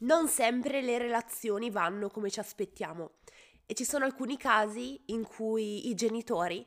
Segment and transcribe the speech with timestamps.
[0.00, 3.12] non sempre le relazioni vanno come ci aspettiamo
[3.66, 6.66] e ci sono alcuni casi in cui i genitori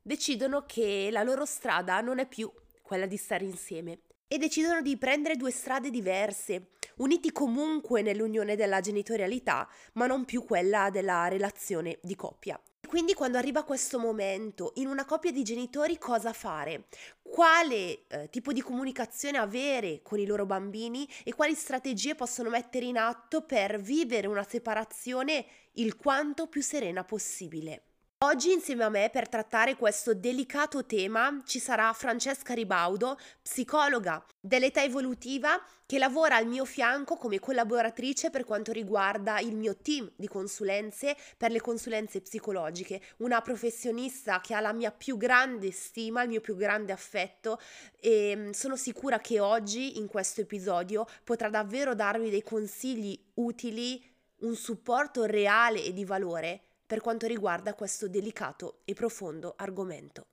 [0.00, 2.52] decidono che la loro strada non è più
[2.82, 8.80] quella di stare insieme e decidono di prendere due strade diverse, uniti comunque nell'unione della
[8.80, 12.60] genitorialità, ma non più quella della relazione di coppia.
[12.94, 16.84] Quindi quando arriva questo momento, in una coppia di genitori cosa fare?
[17.20, 22.84] Quale eh, tipo di comunicazione avere con i loro bambini e quali strategie possono mettere
[22.84, 27.93] in atto per vivere una separazione il quanto più serena possibile?
[28.24, 34.82] Oggi insieme a me per trattare questo delicato tema ci sarà Francesca Ribaudo, psicologa dell'età
[34.82, 40.26] evolutiva che lavora al mio fianco come collaboratrice per quanto riguarda il mio team di
[40.26, 46.30] consulenze per le consulenze psicologiche, una professionista che ha la mia più grande stima, il
[46.30, 47.60] mio più grande affetto
[48.00, 54.02] e mm, sono sicura che oggi in questo episodio potrà davvero darvi dei consigli utili,
[54.38, 56.62] un supporto reale e di valore
[56.94, 60.26] per quanto riguarda questo delicato e profondo argomento.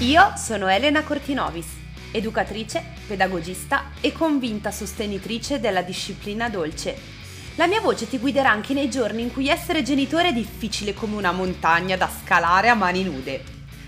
[0.00, 1.68] Io sono Elena Cortinovis,
[2.12, 6.94] educatrice, pedagogista e convinta sostenitrice della disciplina dolce.
[7.54, 11.16] La mia voce ti guiderà anche nei giorni in cui essere genitore è difficile come
[11.16, 13.42] una montagna da scalare a mani nude.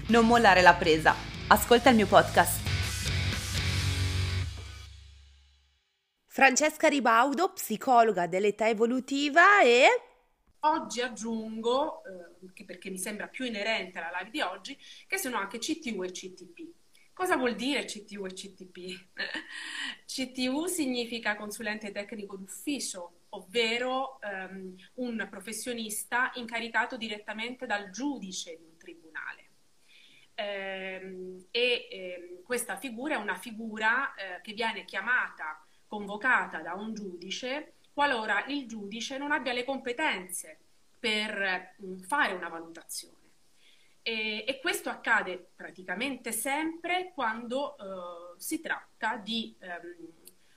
[0.06, 1.14] Non mollare la presa.
[1.48, 2.65] Ascolta il mio podcast.
[6.36, 9.86] Francesca Ribaudo, psicologa dell'età evolutiva e...
[10.58, 15.56] Oggi aggiungo, eh, perché mi sembra più inerente alla live di oggi, che sono anche
[15.56, 16.60] CTU e CTP.
[17.14, 19.06] Cosa vuol dire CTU e CTP?
[20.04, 28.76] CTU significa consulente tecnico d'ufficio, ovvero ehm, un professionista incaricato direttamente dal giudice di un
[28.76, 29.48] tribunale.
[30.34, 35.65] Ehm, e ehm, questa figura è una figura eh, che viene chiamata
[35.96, 40.58] convocata da un giudice qualora il giudice non abbia le competenze
[40.98, 43.14] per mm, fare una valutazione.
[44.02, 50.12] E, e questo accade praticamente sempre quando eh, si tratta di ehm,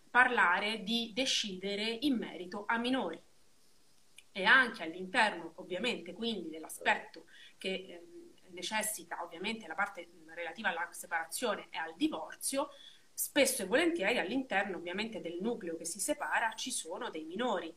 [0.09, 3.21] parlare, di decidere in merito a minori.
[4.33, 7.27] E anche all'interno, ovviamente, quindi dell'aspetto
[7.57, 8.03] che eh,
[8.49, 12.69] necessita ovviamente la parte relativa alla separazione e al divorzio,
[13.19, 17.75] spesso e volentieri all'interno ovviamente del nucleo che si separa ci sono dei minori.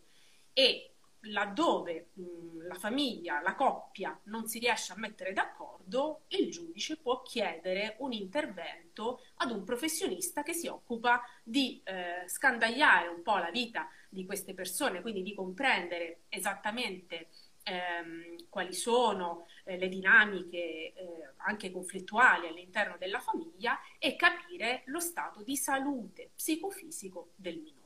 [0.52, 6.96] E laddove mh, la famiglia, la coppia non si riesce a mettere d'accordo, il giudice
[6.96, 13.38] può chiedere un intervento ad un professionista che si occupa di eh, scandagliare un po'
[13.38, 17.30] la vita di queste persone, quindi di comprendere esattamente
[17.64, 20.94] ehm, quali sono eh, le dinamiche eh,
[21.38, 27.80] anche conflittuali all'interno della famiglia e capire lo stato di salute psicofisico del minore.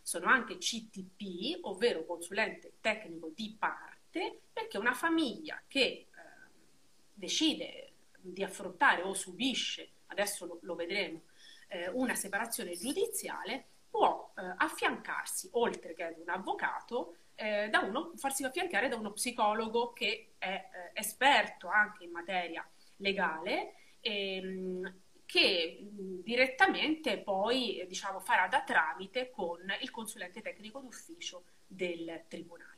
[0.00, 6.08] Sono anche CTP, ovvero consulente tecnico di parte, perché una famiglia che eh,
[7.12, 11.22] decide di affrontare o subisce, adesso lo, lo vedremo,
[11.68, 18.12] eh, una separazione giudiziale, può eh, affiancarsi, oltre che ad un avvocato, eh, da uno,
[18.16, 20.46] farsi affiancare da uno psicologo che è
[20.94, 25.78] eh, esperto anche in materia legale ehm, che
[26.22, 32.70] direttamente poi diciamo, farà da tramite con il consulente tecnico d'ufficio del tribunale.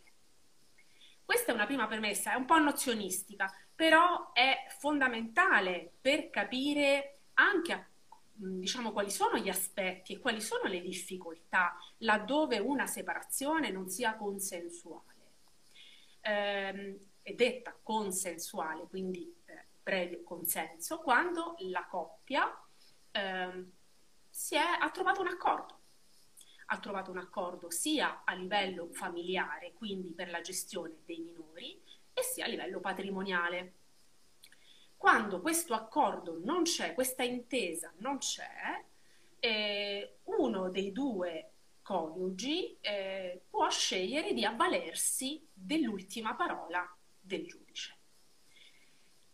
[1.24, 7.72] Questa è una prima premessa, è un po' nozionistica, però è fondamentale per capire anche
[7.72, 7.84] a
[8.34, 14.16] diciamo, quali sono gli aspetti e quali sono le difficoltà laddove una separazione non sia
[14.16, 15.12] consensuale.
[16.20, 22.50] Eh, è detta consensuale, quindi eh, previo consenso, quando la coppia
[23.10, 23.64] eh,
[24.28, 25.78] si è, ha trovato un accordo.
[26.66, 31.80] Ha trovato un accordo sia a livello familiare, quindi per la gestione dei minori,
[32.12, 33.74] e sia a livello patrimoniale
[34.96, 38.84] quando questo accordo non c'è, questa intesa non c'è,
[39.38, 41.50] eh, uno dei due
[41.82, 46.84] coniugi eh, può scegliere di avvalersi dell'ultima parola
[47.20, 47.96] del giudice.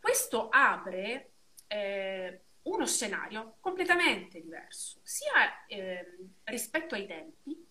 [0.00, 1.32] Questo apre
[1.68, 7.66] eh, uno scenario completamente diverso, sia ehm, rispetto ai tempi,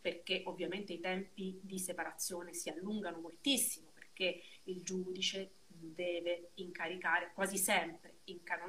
[0.00, 5.52] perché ovviamente i tempi di separazione si allungano moltissimo, perché il giudice
[5.92, 8.20] deve incaricare quasi sempre,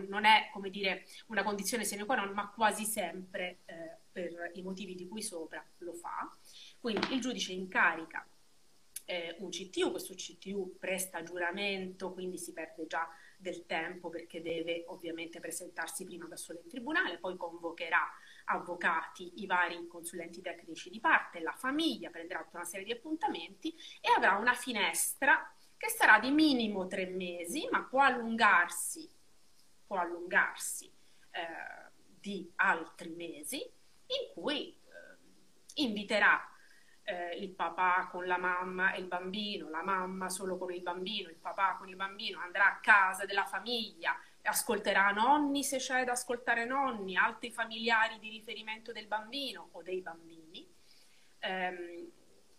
[0.07, 4.61] non è come dire una condizione sine qua non, ma quasi sempre eh, per i
[4.61, 6.29] motivi di cui sopra lo fa.
[6.79, 8.27] Quindi il giudice incarica
[9.05, 13.07] eh, un CTU, questo CTU presta giuramento, quindi si perde già
[13.37, 18.01] del tempo perché deve ovviamente presentarsi prima da solo in tribunale, poi convocherà
[18.45, 23.75] avvocati, i vari consulenti tecnici di parte, la famiglia prenderà tutta una serie di appuntamenti
[24.01, 25.54] e avrà una finestra
[25.85, 29.07] che sarà di minimo tre mesi, ma può allungarsi,
[29.85, 30.91] può allungarsi
[31.29, 36.41] eh, di altri mesi, in cui eh, inviterà
[37.03, 41.29] eh, il papà con la mamma e il bambino, la mamma solo con il bambino,
[41.29, 46.13] il papà con il bambino, andrà a casa della famiglia, ascolterà nonni se c'è da
[46.13, 50.67] ascoltare nonni, altri familiari di riferimento del bambino o dei bambini,
[51.39, 52.09] ehm,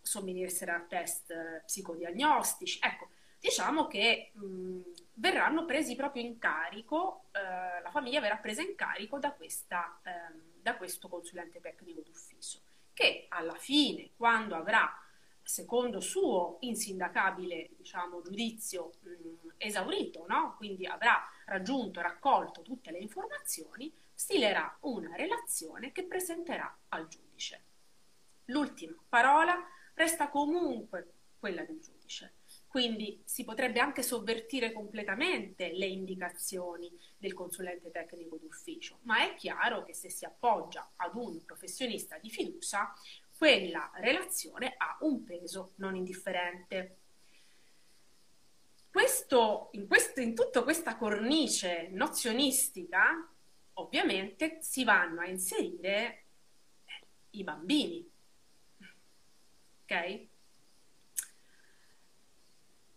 [0.00, 2.78] somministrerà test psicodiagnostici.
[2.80, 3.08] Ecco,
[3.46, 4.80] diciamo che mh,
[5.14, 10.60] verranno presi proprio in carico, eh, la famiglia verrà presa in carico da, questa, ehm,
[10.60, 12.60] da questo consulente tecnico d'ufficio
[12.92, 14.90] che alla fine, quando avrà,
[15.42, 20.54] secondo suo insindacabile diciamo, giudizio mh, esaurito, no?
[20.56, 27.62] quindi avrà raggiunto, raccolto tutte le informazioni, stilerà una relazione che presenterà al giudice.
[28.46, 29.54] L'ultima parola
[29.92, 32.32] resta comunque quella del giudice.
[32.66, 39.84] Quindi si potrebbe anche sovvertire completamente le indicazioni del consulente tecnico d'ufficio, ma è chiaro
[39.84, 42.92] che se si appoggia ad un professionista di fiducia,
[43.36, 46.98] quella relazione ha un peso non indifferente.
[48.90, 53.30] Questo, in, questo, in tutta questa cornice nozionistica,
[53.74, 56.24] ovviamente si vanno a inserire
[57.30, 58.10] i bambini.
[59.82, 60.26] Ok?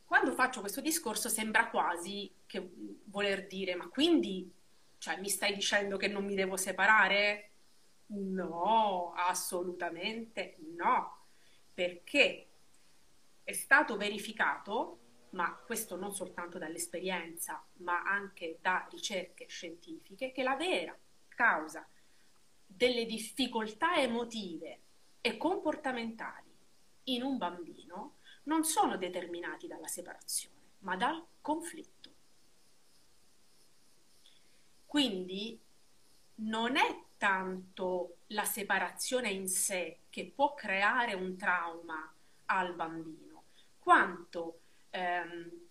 [0.09, 2.67] Quando faccio questo discorso sembra quasi che
[3.03, 4.51] voler dire, ma quindi
[4.97, 7.51] cioè, mi stai dicendo che non mi devo separare?
[8.07, 11.25] No, assolutamente no,
[11.71, 12.47] perché
[13.43, 14.97] è stato verificato,
[15.33, 20.97] ma questo non soltanto dall'esperienza, ma anche da ricerche scientifiche, che la vera
[21.27, 21.87] causa
[22.65, 24.79] delle difficoltà emotive
[25.21, 26.51] e comportamentali
[27.03, 28.15] in un bambino
[28.49, 32.09] non sono determinati dalla separazione, ma dal conflitto.
[34.87, 35.61] Quindi
[36.35, 42.11] non è tanto la separazione in sé che può creare un trauma
[42.45, 43.43] al bambino,
[43.77, 45.67] quanto ehm,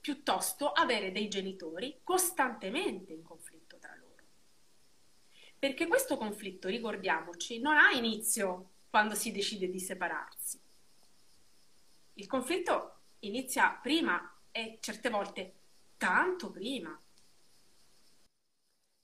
[0.00, 4.22] piuttosto avere dei genitori costantemente in conflitto tra loro.
[5.58, 10.60] Perché questo conflitto, ricordiamoci, non ha inizio quando si decide di separarsi,
[12.18, 14.20] il conflitto inizia prima
[14.50, 15.54] e certe volte
[15.96, 16.98] tanto prima.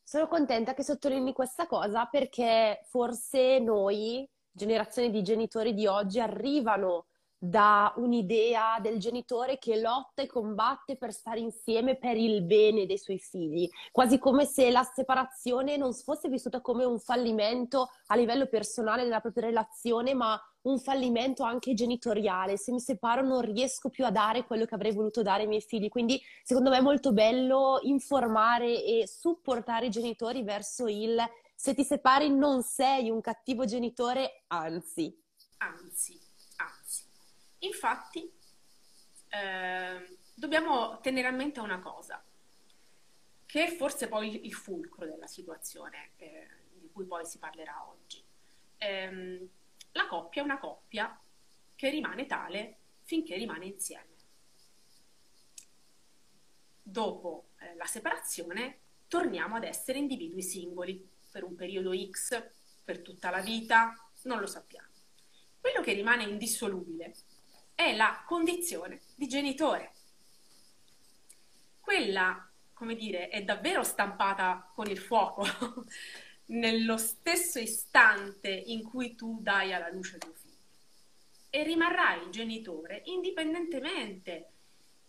[0.02, 7.06] Sono contenta che sottolinei questa cosa perché forse noi, generazione di genitori di oggi, arrivano
[7.38, 12.98] da un'idea del genitore che lotta e combatte per stare insieme per il bene dei
[12.98, 18.46] suoi figli, quasi come se la separazione non fosse vissuta come un fallimento a livello
[18.46, 22.56] personale nella propria relazione, ma un fallimento anche genitoriale.
[22.56, 25.60] Se mi separo non riesco più a dare quello che avrei voluto dare ai miei
[25.60, 25.88] figli.
[25.88, 31.20] Quindi secondo me è molto bello informare e supportare i genitori verso il
[31.54, 35.16] se ti separi non sei un cattivo genitore, anzi.
[35.58, 36.20] Anzi
[37.60, 38.28] Infatti,
[39.28, 42.20] eh, dobbiamo tenere a mente una cosa,
[43.46, 48.20] che è forse poi il fulcro della situazione eh, di cui poi si parlerà oggi.
[48.78, 49.48] Eh,
[49.92, 51.18] la coppia è una coppia
[51.74, 54.10] che rimane tale finché rimane insieme.
[56.82, 62.42] Dopo eh, la separazione torniamo ad essere individui singoli per un periodo X,
[62.84, 64.88] per tutta la vita, non lo sappiamo.
[65.60, 67.14] Quello che rimane indissolubile
[67.74, 69.92] è la condizione di genitore.
[71.80, 75.44] Quella, come dire, è davvero stampata con il fuoco
[76.52, 80.50] nello stesso istante in cui tu dai alla luce tuo figlio.
[81.50, 84.48] E rimarrai genitore indipendentemente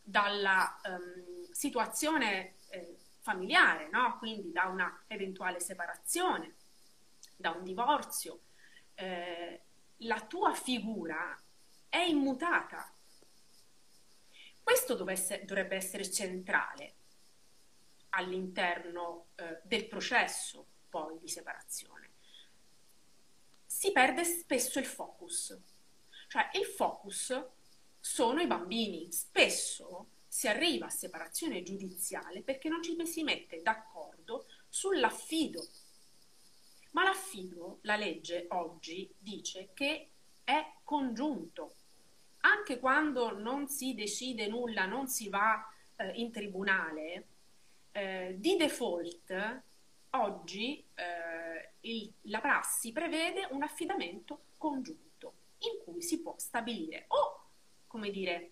[0.01, 4.17] dalla um, situazione eh, familiare, no?
[4.17, 6.55] quindi da una eventuale separazione,
[7.35, 8.41] da un divorzio.
[8.95, 9.61] Eh,
[9.97, 11.41] la tua figura
[11.89, 12.93] è immutata.
[14.61, 16.95] Questo dovrebbe essere centrale
[18.09, 22.11] all'interno eh, del processo poi di separazione.
[23.65, 25.57] Si perde spesso il focus,
[26.27, 27.43] cioè il focus
[27.99, 29.11] sono i bambini.
[29.11, 35.65] Spesso si arriva a separazione giudiziale perché non ci si mette d'accordo sull'affido.
[36.91, 40.11] Ma l'affido, la legge oggi dice che
[40.43, 41.73] è congiunto,
[42.41, 47.27] anche quando non si decide nulla, non si va eh, in tribunale,
[47.93, 49.63] eh, di default
[50.15, 57.49] oggi eh, il, la prassi prevede un affidamento congiunto in cui si può stabilire o,
[57.87, 58.51] come dire,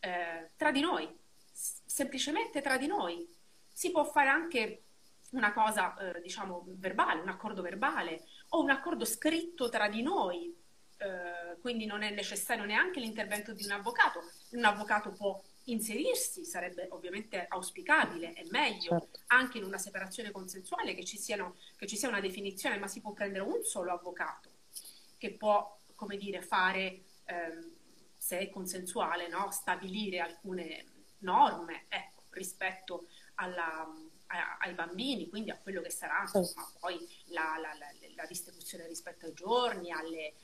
[0.00, 1.08] eh, tra di noi,
[1.52, 3.36] semplicemente tra di noi.
[3.68, 4.82] Si può fare anche
[5.30, 10.56] una cosa, eh, diciamo, verbale, un accordo verbale o un accordo scritto tra di noi,
[10.98, 14.20] eh, quindi non è necessario neanche l'intervento di un avvocato.
[14.50, 19.20] Un avvocato può inserirsi, sarebbe ovviamente auspicabile, è meglio certo.
[19.28, 23.00] anche in una separazione consensuale che ci, siano, che ci sia una definizione, ma si
[23.00, 24.50] può prendere un solo avvocato
[25.18, 27.72] che può, come dire, fare, ehm,
[28.16, 29.50] se è consensuale, no?
[29.50, 30.86] stabilire alcune
[31.18, 33.86] norme ecco, rispetto alla,
[34.26, 38.86] a, ai bambini, quindi a quello che sarà insomma, poi la, la, la, la, distribuzione
[38.86, 40.34] rispetto ai giorni, alle, eh,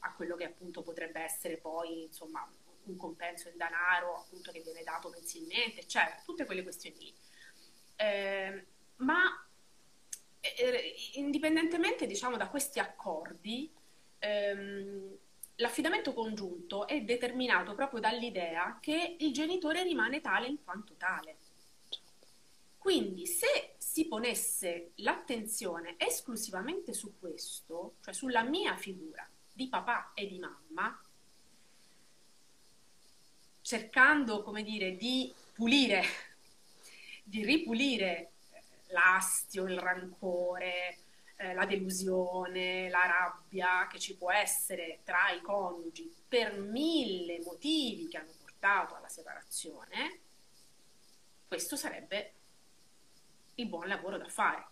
[0.00, 2.48] a quello che appunto potrebbe essere poi insomma,
[2.90, 7.14] un compenso in denaro appunto che viene dato mensilmente, eccetera, tutte quelle questioni lì.
[7.96, 8.66] Eh,
[8.96, 9.46] ma
[11.14, 13.70] indipendentemente diciamo da questi accordi,
[14.18, 15.16] ehm,
[15.56, 21.36] l'affidamento congiunto è determinato proprio dall'idea che il genitore rimane tale in quanto tale.
[22.78, 30.26] Quindi se si ponesse l'attenzione esclusivamente su questo, cioè sulla mia figura di papà e
[30.28, 31.00] di mamma,
[33.66, 36.04] cercando, come dire, di pulire,
[37.24, 38.30] di ripulire
[38.90, 40.98] l'astio, il rancore,
[41.34, 48.06] eh, la delusione, la rabbia che ci può essere tra i coniugi per mille motivi
[48.06, 50.20] che hanno portato alla separazione,
[51.48, 52.34] questo sarebbe
[53.56, 54.64] il buon lavoro da fare.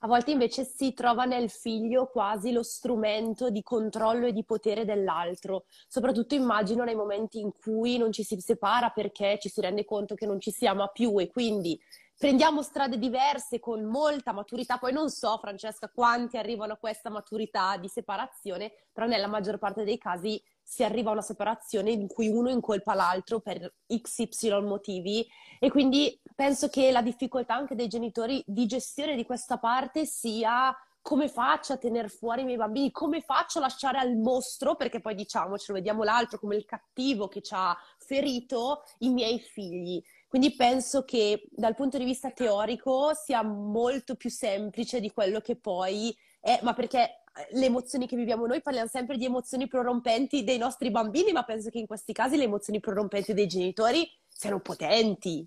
[0.00, 4.84] A volte invece si trova nel figlio quasi lo strumento di controllo e di potere
[4.84, 9.84] dell'altro, soprattutto immagino nei momenti in cui non ci si separa perché ci si rende
[9.84, 11.76] conto che non ci si ama più e quindi
[12.16, 14.78] prendiamo strade diverse con molta maturità.
[14.78, 19.82] Poi non so, Francesca, quanti arrivano a questa maturità di separazione, però nella maggior parte
[19.82, 25.26] dei casi si arriva a una separazione in cui uno incolpa l'altro per XY motivi
[25.58, 30.76] e quindi penso che la difficoltà anche dei genitori di gestione di questa parte sia
[31.00, 35.00] come faccio a tenere fuori i miei bambini, come faccio a lasciare al mostro, perché
[35.00, 40.02] poi diciamocelo, vediamo l'altro come il cattivo che ci ha ferito i miei figli.
[40.28, 45.56] Quindi penso che dal punto di vista teorico sia molto più semplice di quello che
[45.56, 50.58] poi è, ma perché le emozioni che viviamo noi, parliamo sempre di emozioni prorompenti dei
[50.58, 55.46] nostri bambini, ma penso che in questi casi le emozioni prorompenti dei genitori siano potenti.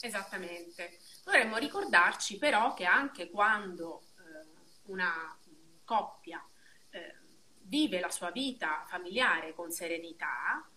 [0.00, 0.98] Esattamente.
[1.24, 5.38] Dovremmo ricordarci però che anche quando eh, una
[5.84, 6.44] coppia
[6.90, 7.16] eh,
[7.62, 10.68] vive la sua vita familiare con serenità,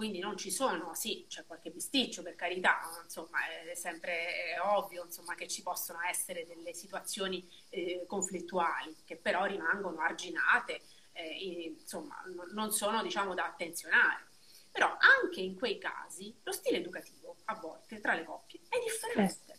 [0.00, 3.40] quindi non ci sono, sì, c'è qualche bisticcio per carità, insomma
[3.70, 9.44] è sempre è ovvio insomma, che ci possono essere delle situazioni eh, conflittuali che però
[9.44, 10.80] rimangono arginate,
[11.12, 12.16] eh, insomma
[12.52, 14.28] non sono diciamo da attenzionare.
[14.70, 19.58] Però anche in quei casi lo stile educativo a volte tra le coppie è differente.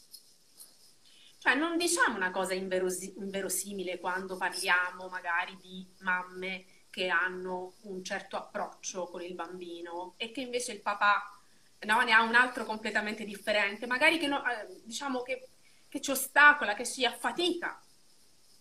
[1.37, 8.03] Cioè non diciamo una cosa inverosi- inverosimile quando parliamo magari di mamme che hanno un
[8.03, 11.23] certo approccio con il bambino e che invece il papà
[11.79, 15.47] no, ne ha un altro completamente differente, magari che, no, eh, diciamo che,
[15.89, 17.81] che ci ostacola, che si affatica.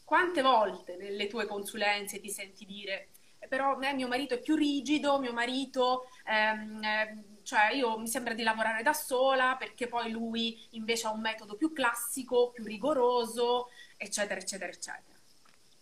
[0.05, 3.09] Quante volte nelle tue consulenze ti senti dire
[3.41, 8.07] eh, però eh, mio marito è più rigido, mio marito, ehm, eh, cioè io mi
[8.07, 12.65] sembra di lavorare da sola perché poi lui invece ha un metodo più classico, più
[12.65, 15.10] rigoroso, eccetera, eccetera, eccetera.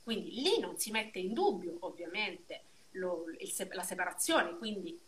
[0.08, 2.62] Quindi lì non si mette in dubbio ovviamente
[2.92, 4.98] lo, il, la separazione, quindi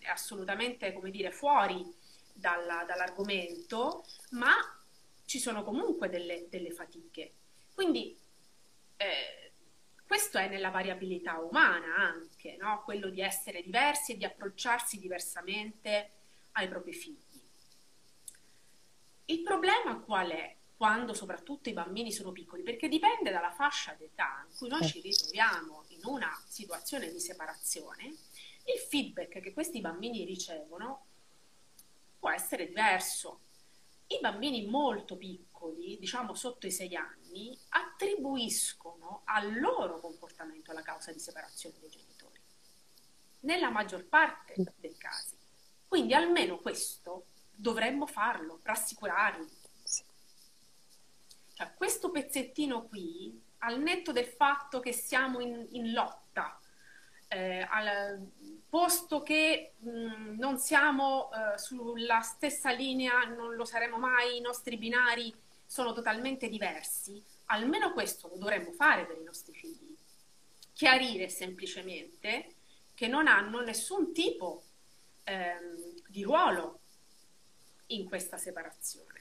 [0.00, 1.86] è assolutamente come dire, fuori
[2.32, 4.54] dalla, dall'argomento, ma
[5.26, 7.34] ci sono comunque delle, delle fatiche.
[7.72, 8.18] Quindi
[8.96, 9.52] eh,
[10.04, 12.82] questo è nella variabilità umana anche, no?
[12.82, 16.10] quello di essere diversi e di approcciarsi diversamente
[16.54, 17.40] ai propri figli.
[19.26, 20.57] Il problema qual è?
[20.78, 25.00] Quando soprattutto i bambini sono piccoli, perché dipende dalla fascia d'età in cui noi ci
[25.00, 31.06] ritroviamo in una situazione di separazione, il feedback che questi bambini ricevono
[32.20, 33.40] può essere diverso.
[34.06, 41.10] I bambini molto piccoli, diciamo sotto i sei anni, attribuiscono al loro comportamento la causa
[41.10, 42.40] di separazione dei genitori,
[43.40, 45.36] nella maggior parte dei casi.
[45.88, 49.57] Quindi almeno questo dovremmo farlo, rassicurarli,
[51.58, 56.56] cioè, questo pezzettino qui, al netto del fatto che siamo in, in lotta,
[57.26, 58.30] eh, al,
[58.68, 64.76] posto che mh, non siamo eh, sulla stessa linea, non lo saremo mai, i nostri
[64.76, 65.34] binari
[65.66, 69.96] sono totalmente diversi, almeno questo lo dovremmo fare per i nostri figli.
[70.72, 72.54] Chiarire semplicemente
[72.94, 74.62] che non hanno nessun tipo
[75.24, 76.78] ehm, di ruolo
[77.86, 79.18] in questa separazione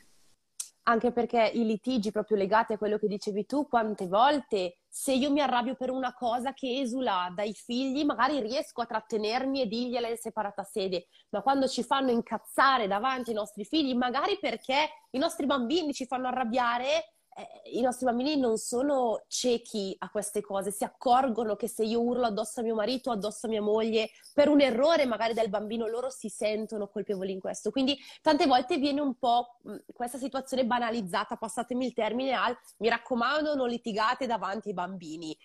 [0.87, 5.31] anche perché i litigi proprio legati a quello che dicevi tu, quante volte se io
[5.31, 10.07] mi arrabbio per una cosa che esula dai figli, magari riesco a trattenermi e dirgliela
[10.07, 15.19] in separata sede, ma quando ci fanno incazzare davanti ai nostri figli, magari perché i
[15.19, 20.71] nostri bambini ci fanno arrabbiare, eh, i nostri bambini non sono ciechi a queste cose,
[20.71, 24.49] si accorgono che se io urlo addosso a mio marito, addosso a mia moglie, per
[24.49, 27.69] un errore magari del bambino, loro si sentono colpevoli in questo.
[27.69, 29.59] Quindi tante volte viene un po'
[29.93, 35.37] questa situazione banalizzata, passatemi il termine al mi raccomando non litigate davanti ai bambini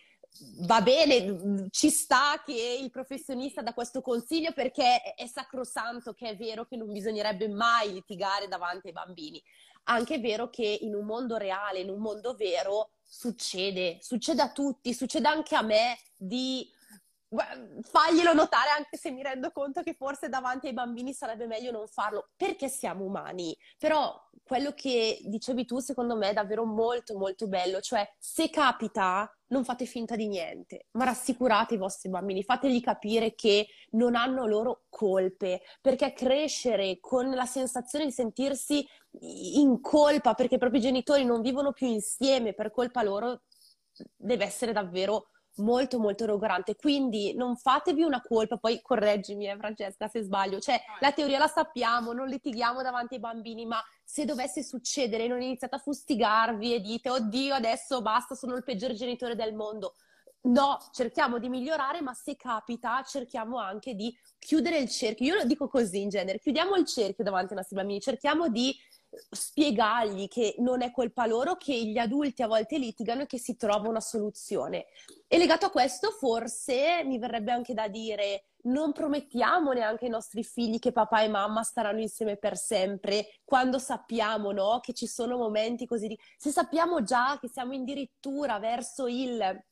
[0.61, 6.37] va bene, ci sta che il professionista dà questo consiglio perché è sacrosanto che è
[6.37, 9.43] vero che non bisognerebbe mai litigare davanti ai bambini
[9.85, 14.51] anche è vero che in un mondo reale, in un mondo vero, succede, succede a
[14.53, 16.69] tutti, succede anche a me di
[17.83, 21.87] faglielo notare anche se mi rendo conto che forse davanti ai bambini sarebbe meglio non
[21.87, 23.57] farlo perché siamo umani.
[23.79, 27.81] Però quello che dicevi tu secondo me è davvero molto molto bello.
[27.81, 33.35] Cioè se capita non fate finta di niente ma rassicurate i vostri bambini fategli capire
[33.35, 38.87] che non hanno loro colpe perché crescere con la sensazione di sentirsi
[39.21, 43.43] in colpa perché i propri genitori non vivono più insieme per colpa loro
[44.17, 50.09] deve essere davvero molto molto logorante quindi non fatevi una colpa poi correggimi eh, Francesca
[50.09, 50.61] se sbaglio.
[50.61, 55.43] Cioè la teoria la sappiamo non litighiamo davanti ai bambini ma se dovesse succedere non
[55.43, 59.95] iniziate a fustigarvi e dite oddio adesso basta sono il peggiore genitore del mondo.
[60.45, 65.27] No cerchiamo di migliorare ma se capita cerchiamo anche di chiudere il cerchio.
[65.27, 68.75] Io lo dico così in genere chiudiamo il cerchio davanti ai nostri bambini cerchiamo di
[69.31, 73.57] spiegargli che non è colpa loro, che gli adulti a volte litigano e che si
[73.57, 74.87] trova una soluzione.
[75.27, 80.45] E legato a questo, forse mi verrebbe anche da dire: non promettiamo neanche ai nostri
[80.45, 85.37] figli che papà e mamma staranno insieme per sempre, quando sappiamo no, che ci sono
[85.37, 86.09] momenti così.
[86.09, 86.19] Di...
[86.37, 89.65] Se sappiamo già che siamo addirittura verso il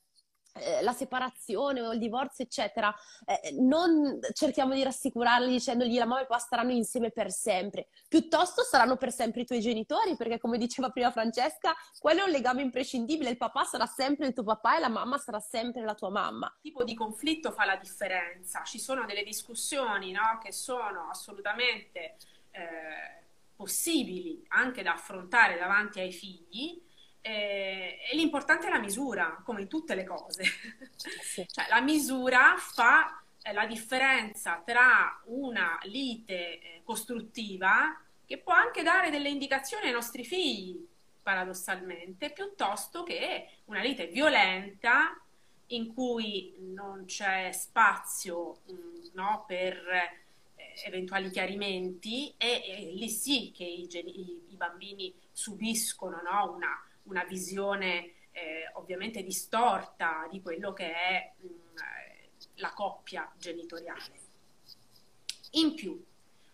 [0.55, 2.95] eh, la separazione o il divorzio, eccetera,
[3.27, 8.63] eh, non cerchiamo di rassicurarli dicendogli la mamma e papà staranno insieme per sempre, piuttosto
[8.63, 12.63] saranno per sempre i tuoi genitori, perché come diceva prima Francesca, quello è un legame
[12.63, 16.11] imprescindibile, il papà sarà sempre il tuo papà e la mamma sarà sempre la tua
[16.11, 16.47] mamma.
[16.63, 22.17] Il tipo di conflitto fa la differenza, ci sono delle discussioni no, che sono assolutamente
[22.51, 26.83] eh, possibili anche da affrontare davanti ai figli,
[27.23, 30.45] eh, e l'importante è la misura, come in tutte le cose.
[31.21, 31.47] Sì.
[31.51, 38.83] cioè, la misura fa eh, la differenza tra una lite eh, costruttiva, che può anche
[38.83, 40.87] dare delle indicazioni ai nostri figli,
[41.23, 45.21] paradossalmente, piuttosto che una lite violenta
[45.69, 53.53] in cui non c'è spazio mm, no, per eh, eventuali chiarimenti e, e, lì sì
[53.55, 60.73] che i, i, i bambini subiscono no, una una visione eh, ovviamente distorta di quello
[60.73, 61.49] che è mh,
[62.55, 64.29] la coppia genitoriale.
[65.53, 66.03] In più,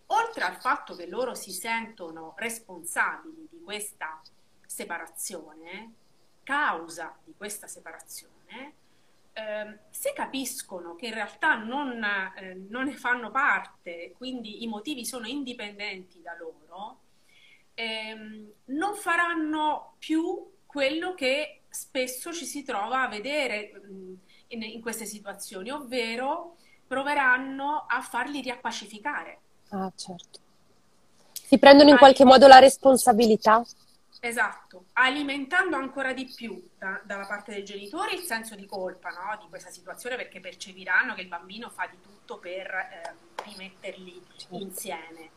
[0.06, 4.20] oltre al fatto che loro si sentono responsabili di questa
[4.64, 5.92] separazione,
[6.42, 8.74] causa di questa separazione,
[9.32, 12.02] eh, se capiscono che in realtà non,
[12.36, 17.00] eh, non, ne fanno parte, quindi i motivi sono indipendenti da loro,
[17.76, 24.14] ehm, non faranno più quello che spesso ci si trova a vedere mm,
[24.48, 29.40] in, in queste situazioni, ovvero proveranno a farli riappacificare.
[29.70, 30.40] Ah, certo.
[31.32, 33.64] Si prendono in qualche modo la responsabilità.
[34.20, 39.38] Esatto, alimentando ancora di più da, dalla parte dei genitori il senso di colpa no?
[39.40, 44.56] di questa situazione perché percepiranno che il bambino fa di tutto per eh, rimetterli certo.
[44.56, 45.35] insieme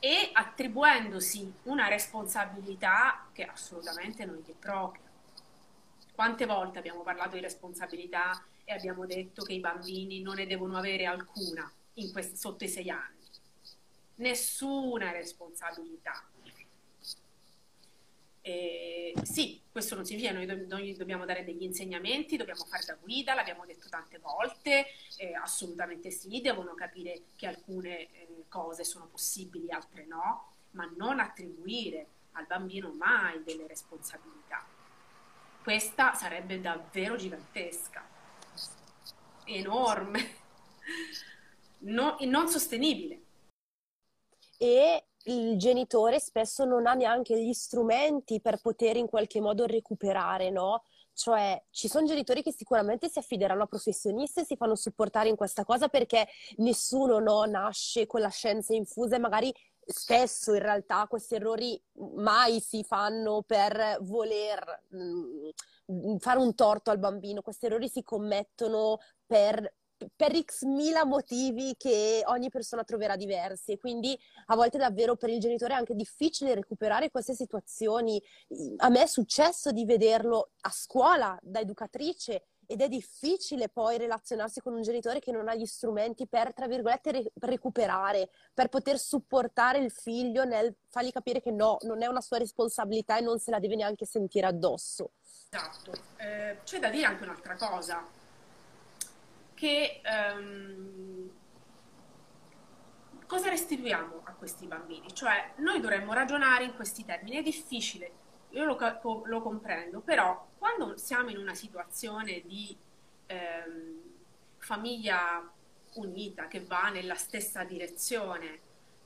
[0.00, 5.02] e attribuendosi una responsabilità che assolutamente non gli è propria.
[6.14, 10.76] Quante volte abbiamo parlato di responsabilità e abbiamo detto che i bambini non ne devono
[10.76, 11.70] avere alcuna
[12.12, 13.18] quest- sotto i sei anni?
[14.16, 16.22] Nessuna responsabilità.
[18.42, 22.94] E sì, questo non significa noi, do- noi dobbiamo dare degli insegnamenti, dobbiamo fare da
[22.94, 24.86] guida, l'abbiamo detto tante volte,
[25.18, 31.20] eh, assolutamente sì, devono capire che alcune eh, cose sono possibili, altre no, ma non
[31.20, 34.64] attribuire al bambino mai delle responsabilità.
[35.62, 38.02] Questa sarebbe davvero gigantesca,
[39.44, 40.36] enorme,
[41.80, 43.20] no, non sostenibile.
[44.56, 50.50] E il genitore spesso non ha neanche gli strumenti per poter in qualche modo recuperare,
[50.50, 50.82] no?
[51.12, 55.36] Cioè, ci sono genitori che sicuramente si affideranno a professionisti e si fanno supportare in
[55.36, 56.26] questa cosa perché
[56.58, 59.52] nessuno no, nasce con la scienza infusa e magari
[59.84, 61.80] spesso in realtà questi errori
[62.16, 65.50] mai si fanno per voler mh,
[65.92, 69.74] mm, fare un torto al bambino, questi errori si commettono per
[70.14, 75.30] per x mila motivi che ogni persona troverà diversi e quindi a volte davvero per
[75.30, 78.22] il genitore è anche difficile recuperare queste situazioni.
[78.78, 84.60] A me è successo di vederlo a scuola da educatrice ed è difficile poi relazionarsi
[84.60, 88.96] con un genitore che non ha gli strumenti per, tra virgolette, re- recuperare, per poter
[88.96, 93.40] supportare il figlio nel fargli capire che no, non è una sua responsabilità e non
[93.40, 95.14] se la deve neanche sentire addosso.
[95.50, 98.06] Esatto, eh, c'è da dire anche un'altra cosa,
[99.60, 101.30] che um,
[103.26, 105.14] cosa restituiamo a questi bambini?
[105.14, 108.10] Cioè, noi dovremmo ragionare in questi termini, è difficile,
[108.50, 112.74] io lo, lo comprendo, però quando siamo in una situazione di
[113.26, 114.00] ehm,
[114.56, 115.46] famiglia
[115.96, 118.60] unita che va nella stessa direzione,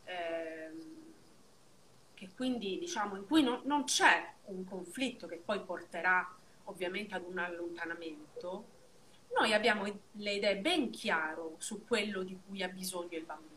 [0.04, 0.92] ehm,
[2.14, 6.32] che quindi diciamo in cui non, non c'è un conflitto che poi porterà
[6.66, 8.73] ovviamente ad un allontanamento,
[9.36, 13.52] noi abbiamo le idee ben chiaro su quello di cui ha bisogno il bambino.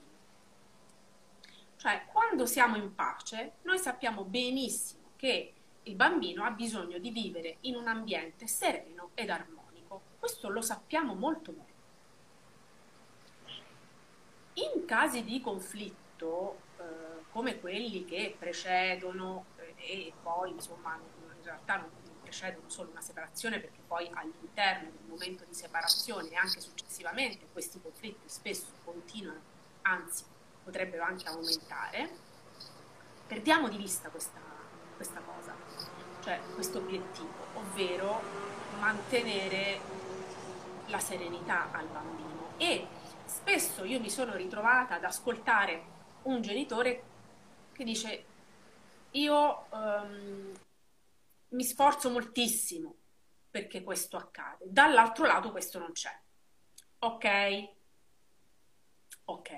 [1.77, 7.57] Cioè, quando siamo in pace, noi sappiamo benissimo che il bambino ha bisogno di vivere
[7.61, 10.01] in un ambiente sereno ed armonico.
[10.17, 11.75] Questo lo sappiamo molto bene.
[14.53, 21.77] In casi di conflitto, eh, come quelli che precedono eh, e poi, insomma, in realtà
[21.77, 21.91] non
[22.27, 27.79] precedono solo una separazione perché poi all'interno del momento di separazione e anche successivamente questi
[27.81, 29.39] conflitti spesso continuano,
[29.83, 30.25] anzi
[30.61, 32.09] potrebbero anche aumentare,
[33.25, 34.41] perdiamo di vista questa,
[34.97, 35.55] questa cosa,
[36.21, 38.21] cioè questo obiettivo, ovvero
[38.79, 39.79] mantenere
[40.87, 42.51] la serenità al bambino.
[42.57, 42.85] E
[43.23, 47.03] spesso io mi sono ritrovata ad ascoltare un genitore
[47.71, 48.25] che dice
[49.11, 50.51] io um,
[51.49, 52.95] mi sforzo moltissimo
[53.49, 54.65] perché questo accade.
[54.67, 56.15] Dall'altro lato questo non c'è.
[56.99, 57.69] Ok?
[59.25, 59.51] Ok.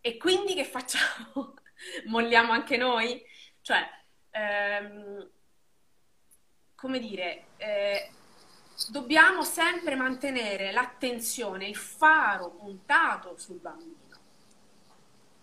[0.00, 1.54] E quindi che facciamo?
[2.06, 3.22] Molliamo anche noi?
[3.60, 3.82] Cioè,
[4.30, 5.30] ehm,
[6.74, 8.10] come dire, eh,
[8.90, 13.94] dobbiamo sempre mantenere l'attenzione, il faro puntato sul bambino.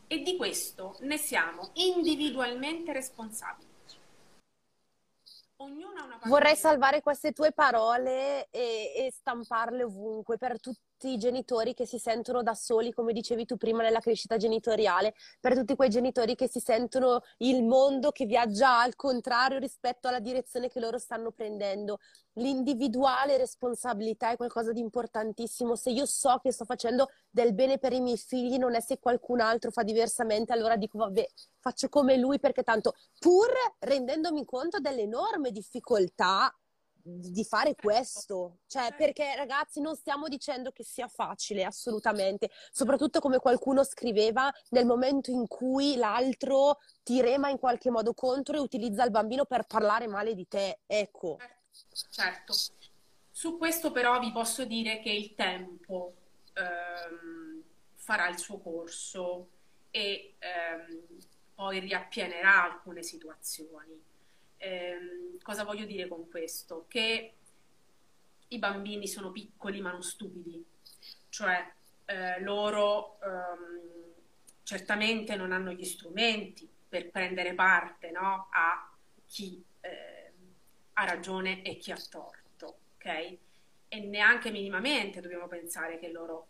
[0.08, 3.72] E di questo ne siamo individualmente responsabili.
[6.26, 11.98] Vorrei salvare queste tue parole e, e, stamparle ovunque per tutti i genitori che si
[11.98, 16.48] sentono da soli, come dicevi tu prima, nella crescita genitoriale, per tutti quei genitori che
[16.48, 22.00] si sentono il mondo che viaggia al contrario rispetto alla direzione che loro stanno prendendo.
[22.38, 25.76] L'individuale responsabilità è qualcosa di importantissimo.
[25.76, 29.00] Se io so che sto facendo del bene per i miei figli, non è se
[29.00, 31.28] qualcun altro fa diversamente, allora dico vabbè,
[31.60, 36.54] faccio come lui perché tanto, pur rendendomi conto delle enormi difficoltà
[37.04, 38.60] di fare questo.
[38.68, 42.50] Cioè, perché ragazzi, non stiamo dicendo che sia facile, assolutamente.
[42.72, 48.56] Soprattutto come qualcuno scriveva, nel momento in cui l'altro ti rema in qualche modo contro
[48.56, 50.80] e utilizza il bambino per parlare male di te.
[50.88, 51.38] Ecco.
[52.10, 52.54] Certo.
[53.30, 56.13] Su questo però vi posso dire che il tempo
[56.54, 57.63] ehm,
[57.96, 59.50] farà il suo corso
[59.92, 61.04] e ehm,
[61.56, 64.12] poi riappienerà alcune situazioni
[64.63, 66.86] Ehm, cosa voglio dire con questo?
[66.88, 67.34] Che
[68.47, 70.63] i bambini sono piccoli ma non stupidi,
[71.28, 71.69] cioè
[72.06, 74.13] eh, loro ehm,
[74.63, 78.89] certamente non hanno gli strumenti per prendere parte no, a
[79.26, 80.32] chi eh,
[80.93, 83.38] ha ragione e chi ha torto, ok?
[83.89, 86.47] E neanche minimamente dobbiamo pensare che loro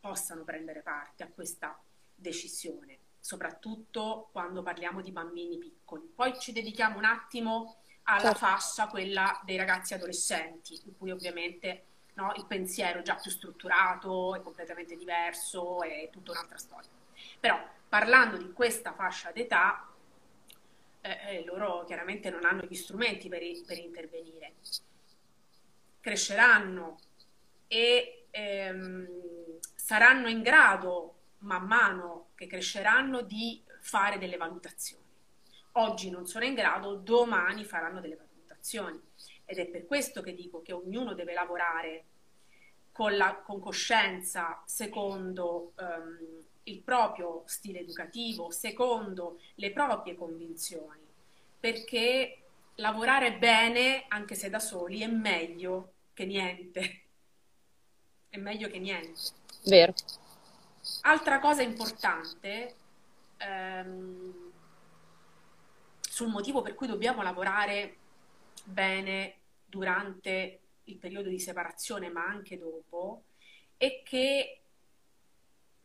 [0.00, 1.80] possano prendere parte a questa
[2.14, 6.12] decisione soprattutto quando parliamo di bambini piccoli.
[6.14, 8.38] Poi ci dedichiamo un attimo alla certo.
[8.38, 11.84] fascia, quella dei ragazzi adolescenti, in cui ovviamente
[12.16, 16.90] no, il pensiero è già più strutturato, è completamente diverso, è tutta un'altra storia.
[17.40, 17.58] Però
[17.88, 19.88] parlando di questa fascia d'età,
[21.00, 24.52] eh, eh, loro chiaramente non hanno gli strumenti per, per intervenire.
[25.98, 26.98] Cresceranno
[27.68, 29.08] e ehm,
[29.74, 31.13] saranno in grado
[31.44, 35.02] man mano che cresceranno di fare delle valutazioni.
[35.72, 39.00] Oggi non sono in grado, domani faranno delle valutazioni.
[39.44, 42.04] Ed è per questo che dico che ognuno deve lavorare
[42.92, 51.02] con, la, con coscienza secondo um, il proprio stile educativo, secondo le proprie convinzioni,
[51.60, 52.38] perché
[52.76, 57.00] lavorare bene, anche se da soli, è meglio che niente.
[58.28, 59.20] È meglio che niente.
[59.64, 59.92] Vero.
[61.02, 62.76] Altra cosa importante,
[63.38, 64.52] ehm,
[66.00, 67.96] sul motivo per cui dobbiamo lavorare
[68.64, 73.24] bene durante il periodo di separazione, ma anche dopo,
[73.76, 74.60] è che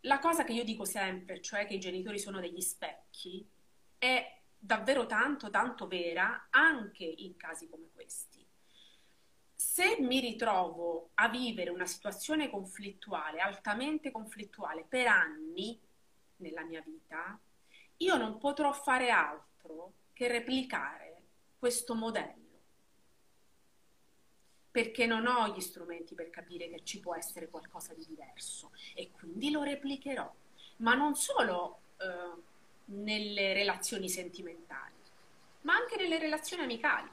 [0.01, 3.47] la cosa che io dico sempre, cioè che i genitori sono degli specchi,
[3.97, 8.28] è davvero tanto, tanto vera anche in casi come questi.
[9.79, 15.79] Se mi ritrovo a vivere una situazione conflittuale, altamente conflittuale, per anni
[16.39, 17.39] nella mia vita,
[17.95, 21.21] io non potrò fare altro che replicare
[21.57, 22.59] questo modello
[24.69, 29.11] perché non ho gli strumenti per capire che ci può essere qualcosa di diverso e
[29.11, 30.29] quindi lo replicherò,
[30.79, 32.41] ma non solo eh,
[32.87, 34.95] nelle relazioni sentimentali,
[35.61, 37.09] ma anche nelle relazioni amicali.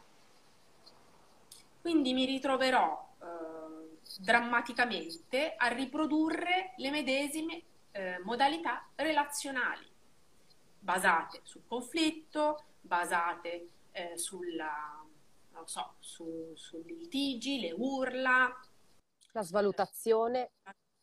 [1.87, 9.87] Quindi mi ritroverò eh, drammaticamente a riprodurre le medesime eh, modalità relazionali,
[10.81, 15.01] basate sul conflitto, basate eh, sulla
[15.63, 18.53] so, su, sui litigi, le urla.
[19.31, 20.55] La svalutazione.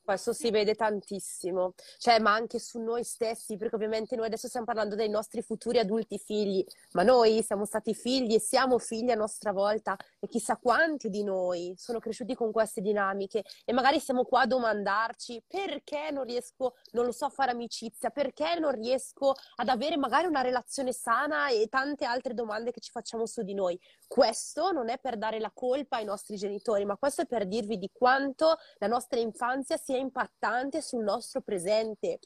[0.04, 4.66] Questo si vede tantissimo, cioè, ma anche su noi stessi, perché ovviamente noi adesso stiamo
[4.66, 6.62] parlando dei nostri futuri adulti figli,
[6.92, 11.24] ma noi siamo stati figli e siamo figli a nostra volta e chissà quanti di
[11.24, 13.46] noi sono cresciuti con queste dinamiche.
[13.64, 18.10] E magari siamo qua a domandarci perché non riesco, non lo so, a fare amicizia,
[18.10, 22.92] perché non riesco ad avere magari una relazione sana e tante altre domande che ci
[22.92, 23.80] facciamo su di noi.
[24.06, 27.78] Questo non è per dare la colpa ai nostri genitori, ma questo è per dirvi
[27.78, 32.20] di quanto la nostra infanzia sia impattante sul nostro presente.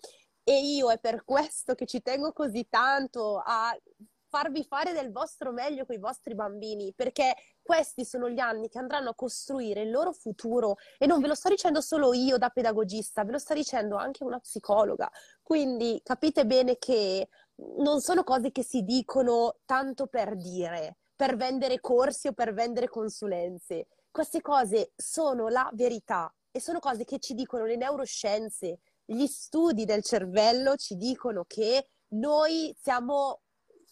[0.44, 3.78] E io è per questo che ci tengo così tanto a
[4.30, 8.78] farvi fare del vostro meglio con i vostri bambini, perché questi sono gli anni che
[8.78, 12.50] andranno a costruire il loro futuro e non ve lo sto dicendo solo io da
[12.50, 15.10] pedagogista, ve lo sta dicendo anche una psicologa.
[15.42, 17.28] Quindi capite bene che
[17.78, 22.88] non sono cose che si dicono tanto per dire per vendere corsi o per vendere
[22.88, 23.88] consulenze.
[24.12, 29.86] Queste cose sono la verità e sono cose che ci dicono le neuroscienze, gli studi
[29.86, 33.42] del cervello ci dicono che noi siamo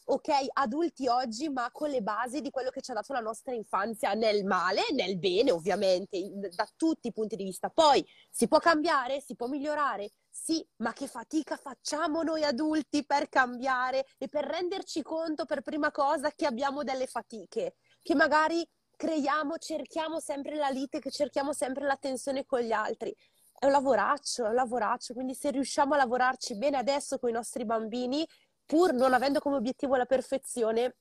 [0.07, 3.53] ok, adulti oggi, ma con le basi di quello che ci ha dato la nostra
[3.53, 6.19] infanzia, nel male, nel bene, ovviamente,
[6.55, 7.69] da tutti i punti di vista.
[7.69, 13.29] Poi si può cambiare, si può migliorare, sì, ma che fatica facciamo noi adulti per
[13.29, 19.57] cambiare e per renderci conto per prima cosa che abbiamo delle fatiche, che magari creiamo,
[19.57, 23.15] cerchiamo sempre la lite, che cerchiamo sempre la tensione con gli altri.
[23.57, 27.33] È un lavoraccio, è un lavoraccio, quindi se riusciamo a lavorarci bene adesso con i
[27.33, 28.27] nostri bambini,
[28.65, 30.95] pur non avendo come obiettivo la perfezione,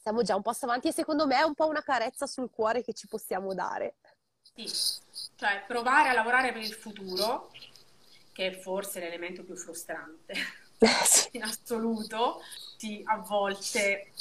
[0.00, 2.82] siamo già un passo avanti e secondo me è un po' una carezza sul cuore
[2.82, 3.96] che ci possiamo dare.
[4.54, 4.66] Sì,
[5.36, 7.50] cioè provare a lavorare per il futuro,
[8.32, 10.34] che è forse l'elemento più frustrante
[11.32, 12.40] in assoluto,
[12.76, 14.12] sì, a volte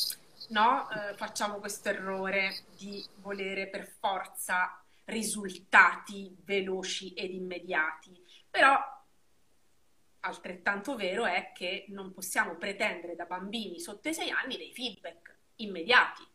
[0.49, 8.77] no, eh, facciamo questo errore di volere per forza risultati veloci ed immediati, però
[10.21, 15.38] altrettanto vero è che non possiamo pretendere da bambini sotto i sei anni dei feedback
[15.55, 16.25] immediati,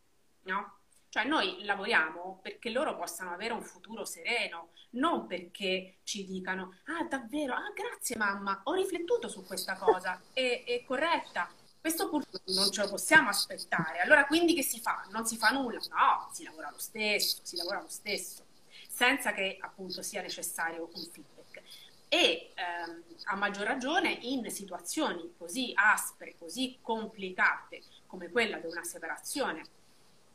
[0.43, 0.79] no?
[1.09, 7.05] Cioè noi lavoriamo perché loro possano avere un futuro sereno, non perché ci dicano, ah
[7.05, 11.49] davvero, ah grazie mamma, ho riflettuto su questa cosa, è, è corretta.
[11.85, 14.01] Questo purtroppo non ce lo possiamo aspettare.
[14.01, 15.07] Allora quindi che si fa?
[15.11, 15.79] Non si fa nulla?
[15.91, 18.47] No, si lavora lo stesso, si lavora lo stesso,
[18.89, 21.61] senza che appunto sia necessario un feedback
[22.09, 28.83] e ehm, a maggior ragione in situazioni così aspre, così complicate come quella di una
[28.83, 29.63] separazione,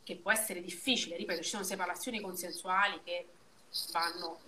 [0.04, 3.26] che può essere difficile, ripeto, ci sono separazioni consensuali che
[3.92, 4.40] vanno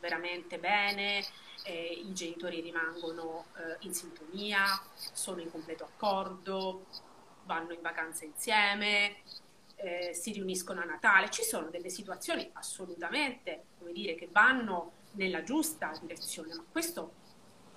[0.00, 1.24] veramente bene,
[1.66, 6.86] eh, i genitori rimangono eh, in sintonia, sono in completo accordo,
[7.44, 9.16] vanno in vacanza insieme,
[9.76, 15.42] eh, si riuniscono a Natale, ci sono delle situazioni assolutamente, come dire, che vanno nella
[15.42, 17.12] giusta direzione, ma questo,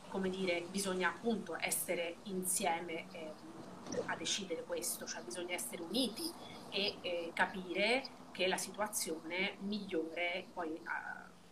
[0.10, 3.34] come dire, bisogna appunto essere insieme eh,
[4.06, 6.32] a decidere questo, cioè bisogna essere uniti
[6.70, 10.82] e eh, capire che la situazione migliore, poi eh,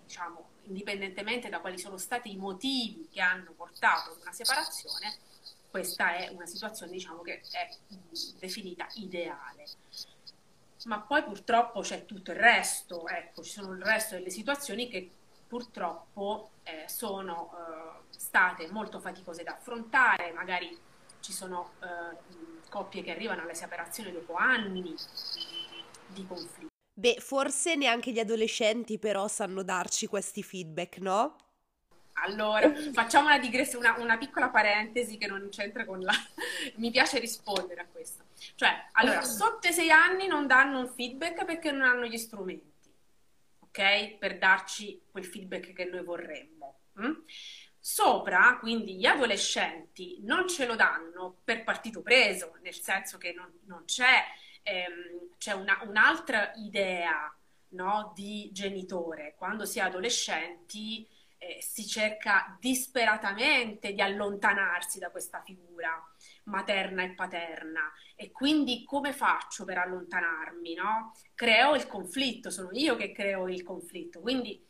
[0.03, 5.17] diciamo, indipendentemente da quali sono stati i motivi che hanno portato ad una separazione,
[5.69, 7.69] questa è una situazione diciamo, che è
[8.39, 9.65] definita ideale.
[10.85, 15.09] Ma poi purtroppo c'è tutto il resto, ecco, ci sono il resto delle situazioni che
[15.47, 20.77] purtroppo eh, sono eh, state molto faticose da affrontare, magari
[21.19, 24.95] ci sono eh, coppie che arrivano alla separazione dopo anni
[26.07, 26.75] di conflitto.
[26.99, 31.35] Beh, forse neanche gli adolescenti però sanno darci questi feedback, no?
[32.23, 36.11] Allora, facciamo una digressione, una, una, piccola parentesi che non c'entra con la...
[36.77, 38.23] Mi piace rispondere a questo.
[38.55, 42.89] Cioè, allora, sotto i sei anni non danno un feedback perché non hanno gli strumenti,
[43.59, 44.17] ok?
[44.17, 46.79] Per darci quel feedback che noi vorremmo.
[46.95, 47.25] Hm?
[47.79, 53.51] Sopra, quindi gli adolescenti non ce lo danno per partito preso, nel senso che non,
[53.65, 54.23] non c'è,
[54.67, 57.33] ehm, c'è una, un'altra idea
[57.69, 59.35] no, di genitore.
[59.37, 65.91] Quando si è adolescenti eh, si cerca disperatamente di allontanarsi da questa figura
[66.45, 70.73] materna e paterna e quindi come faccio per allontanarmi?
[70.73, 71.13] No?
[71.35, 74.65] Creo il conflitto, sono io che creo il conflitto, quindi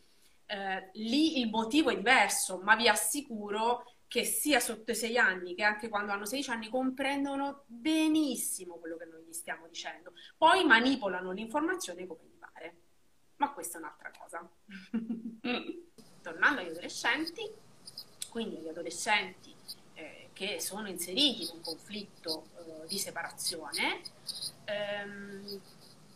[0.47, 5.53] eh, lì il motivo è diverso, ma vi assicuro che sia sotto i sei anni
[5.53, 10.13] che anche quando hanno 16 anni comprendono benissimo quello che noi gli stiamo dicendo.
[10.37, 12.75] Poi manipolano l'informazione come gli pare.
[13.37, 14.49] Ma questa è un'altra cosa.
[16.21, 17.49] Tornando agli adolescenti,
[18.29, 19.53] quindi gli adolescenti
[19.93, 24.01] eh, che sono inseriti in un conflitto eh, di separazione,
[24.65, 25.61] ehm,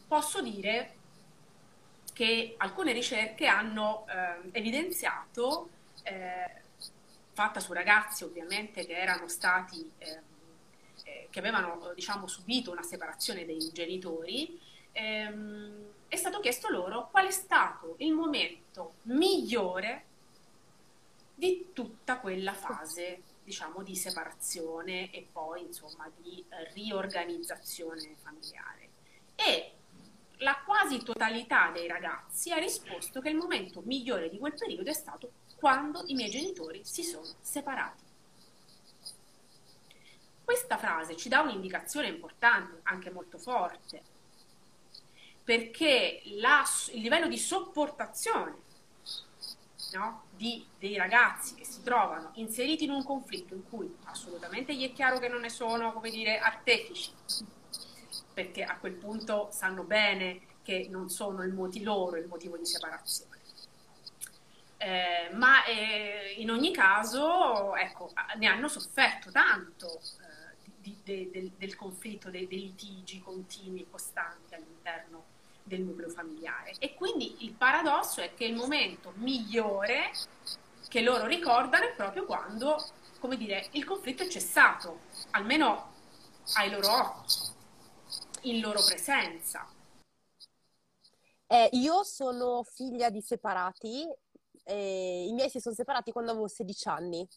[0.08, 0.96] posso dire
[2.14, 5.70] che alcune ricerche hanno eh, evidenziato,
[6.04, 6.61] eh,
[7.42, 10.20] fatta su ragazzi ovviamente che erano stati, eh,
[11.04, 14.60] eh che avevano diciamo, subito una separazione dei genitori,
[14.92, 20.06] ehm, è stato chiesto loro qual è stato il momento migliore
[21.34, 28.90] di tutta quella fase diciamo di separazione e poi insomma di riorganizzazione familiare.
[29.34, 29.72] E
[30.38, 34.94] la quasi totalità dei ragazzi ha risposto che il momento migliore di quel periodo è
[34.94, 38.04] stato quando i miei genitori si sono separati.
[40.44, 44.02] Questa frase ci dà un'indicazione importante, anche molto forte,
[45.44, 48.56] perché la, il livello di sopportazione
[49.94, 54.90] no, di, dei ragazzi che si trovano inseriti in un conflitto in cui assolutamente gli
[54.90, 57.12] è chiaro che non ne sono, come dire, artefici,
[58.34, 62.66] perché a quel punto sanno bene che non sono il motivo loro il motivo di
[62.66, 63.31] separazione.
[64.84, 71.52] Eh, ma eh, in ogni caso, ecco, ne hanno sofferto tanto eh, di, de, de,
[71.56, 75.26] del conflitto, dei, dei litigi continui e costanti all'interno
[75.62, 76.74] del nucleo familiare.
[76.80, 80.14] E quindi il paradosso è che il momento migliore
[80.88, 82.84] che loro ricordano è proprio quando,
[83.20, 85.94] come dire, il conflitto è cessato, almeno
[86.56, 89.72] ai loro occhi in loro presenza.
[91.46, 94.08] Eh, io sono figlia di separati,
[94.64, 97.28] eh, i miei si sono separati quando avevo 16 anni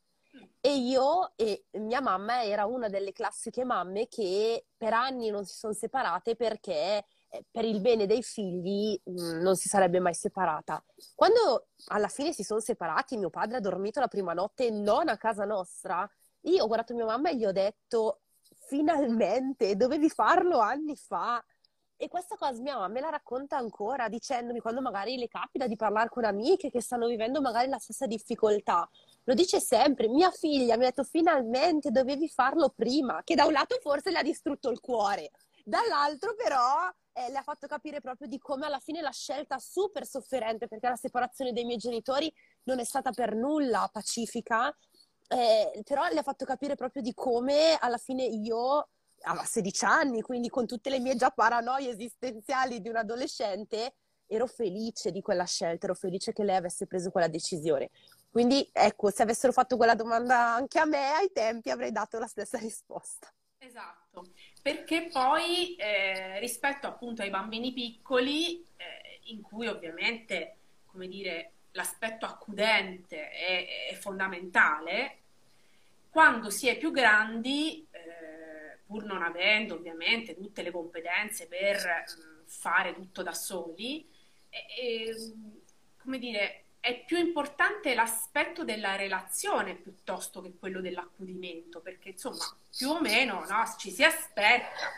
[0.61, 5.57] e io e mia mamma era una delle classiche mamme che per anni non si
[5.57, 10.83] sono separate perché eh, per il bene dei figli mm, non si sarebbe mai separata.
[11.15, 15.17] Quando alla fine si sono separati, mio padre ha dormito la prima notte non a
[15.17, 16.09] casa nostra,
[16.43, 18.23] io ho guardato mia mamma e gli ho detto
[18.67, 21.45] finalmente, dovevi farlo anni fa.
[21.97, 25.77] E questa cosa mia mamma me la racconta ancora dicendomi quando magari le capita di
[25.77, 28.89] parlare con amiche che stanno vivendo magari la stessa difficoltà.
[29.25, 33.53] Lo dice sempre, mia figlia mi ha detto finalmente dovevi farlo prima, che da un
[33.53, 35.31] lato forse le ha distrutto il cuore,
[35.65, 40.05] dall'altro però eh, le ha fatto capire proprio di come alla fine la scelta super
[40.05, 42.31] sofferente, perché la separazione dei miei genitori
[42.65, 44.69] non è stata per nulla pacifica,
[45.29, 48.89] eh, però le ha fatto capire proprio di come alla fine io,
[49.25, 53.95] a 16 anni, quindi con tutte le mie già paranoie esistenziali di un adolescente,
[54.27, 57.91] ero felice di quella scelta, ero felice che lei avesse preso quella decisione.
[58.31, 62.27] Quindi ecco, se avessero fatto quella domanda anche a me ai tempi avrei dato la
[62.27, 63.33] stessa risposta.
[63.59, 64.27] Esatto,
[64.61, 70.57] perché poi eh, rispetto appunto ai bambini piccoli, eh, in cui ovviamente,
[70.87, 75.19] come dire, l'aspetto accudente è, è fondamentale,
[76.11, 78.44] quando si è più grandi, eh,
[78.87, 84.07] pur non avendo ovviamente tutte le competenze per mh, mm, fare tutto da soli,
[84.49, 84.61] è,
[86.01, 92.45] come dire, è più importante l'aspetto della relazione piuttosto che quello dell'accudimento, perché insomma
[92.77, 94.95] più o meno no, ci si aspetta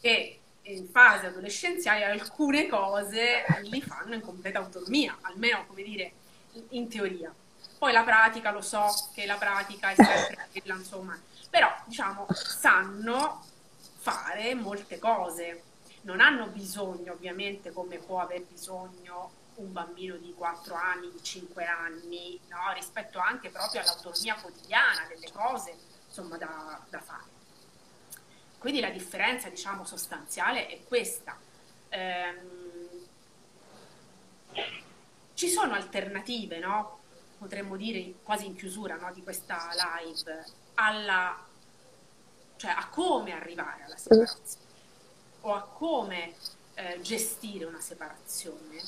[0.00, 6.12] che in fase adolescenziale alcune cose li fanno in completa autonomia, almeno come dire
[6.70, 7.34] in teoria.
[7.78, 11.18] Poi la pratica, lo so che la pratica è sempre quella, insomma,
[11.50, 13.44] però diciamo sanno
[13.98, 15.64] fare molte cose.
[16.02, 21.66] Non hanno bisogno, ovviamente, come può aver bisogno un bambino di 4 anni, di 5
[21.66, 22.72] anni, no?
[22.72, 25.76] rispetto anche proprio all'autonomia quotidiana delle cose
[26.06, 27.38] insomma, da, da fare.
[28.58, 31.36] Quindi la differenza diciamo, sostanziale è questa.
[31.90, 33.06] Ehm,
[35.34, 36.99] ci sono alternative, no?
[37.40, 39.10] Potremmo dire quasi in chiusura no?
[39.14, 39.70] di questa
[40.04, 41.42] live, alla,
[42.56, 44.68] cioè a come arrivare alla separazione
[45.40, 46.34] o a come
[46.74, 48.82] eh, gestire una separazione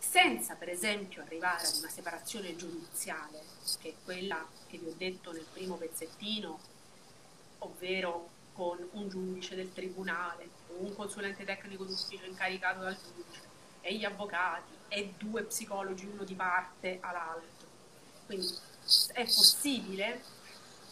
[0.00, 3.40] senza per esempio arrivare ad una separazione giudiziale,
[3.80, 6.58] che è quella che vi ho detto nel primo pezzettino,
[7.58, 13.40] ovvero con un giudice del tribunale un consulente tecnico d'ufficio incaricato dal giudice
[13.80, 17.51] e gli avvocati e due psicologi, uno di parte all'altro.
[18.26, 18.48] Quindi
[19.12, 20.22] è possibile.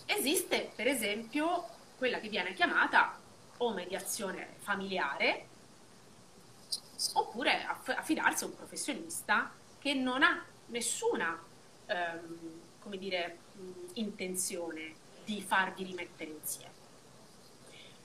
[0.07, 1.67] Esiste per esempio
[1.97, 3.19] quella che viene chiamata
[3.59, 5.47] o mediazione familiare
[7.15, 11.39] oppure affidarsi a un professionista che non ha nessuna
[11.87, 13.39] ehm, come dire,
[13.95, 16.79] intenzione di farvi rimettere insieme.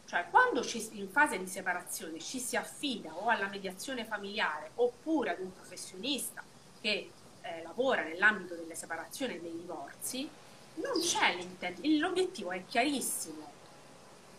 [0.05, 5.31] Cioè, quando ci, in fase di separazione ci si affida o alla mediazione familiare oppure
[5.31, 6.43] ad un professionista
[6.79, 7.11] che
[7.45, 10.27] eh, lavora nell'ambito delle separazioni e dei divorzi,
[10.75, 13.53] non c'è l'intento, l'obiettivo è chiarissimo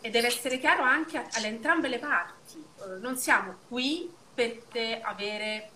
[0.00, 2.62] e deve essere chiaro anche alle entrambe le parti.
[2.80, 4.62] Eh, non siamo qui per
[5.02, 5.70] avere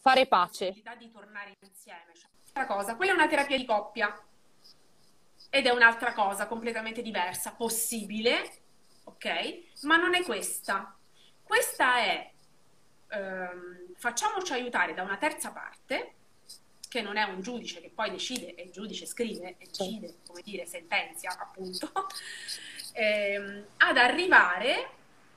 [0.00, 2.12] fare pace di tornare insieme.
[2.52, 4.22] Cioè, cosa, quella è una terapia di coppia
[5.48, 8.62] ed è un'altra cosa completamente diversa, possibile,
[9.04, 9.82] ok?
[9.82, 10.96] Ma non è questa.
[11.42, 12.32] Questa è
[13.16, 16.12] ehm, facciamoci aiutare da una terza parte,
[16.88, 20.42] che non è un giudice che poi decide, e il giudice scrive e decide, come
[20.42, 21.90] dire, sentenzia appunto,
[22.92, 24.90] ehm, ad arrivare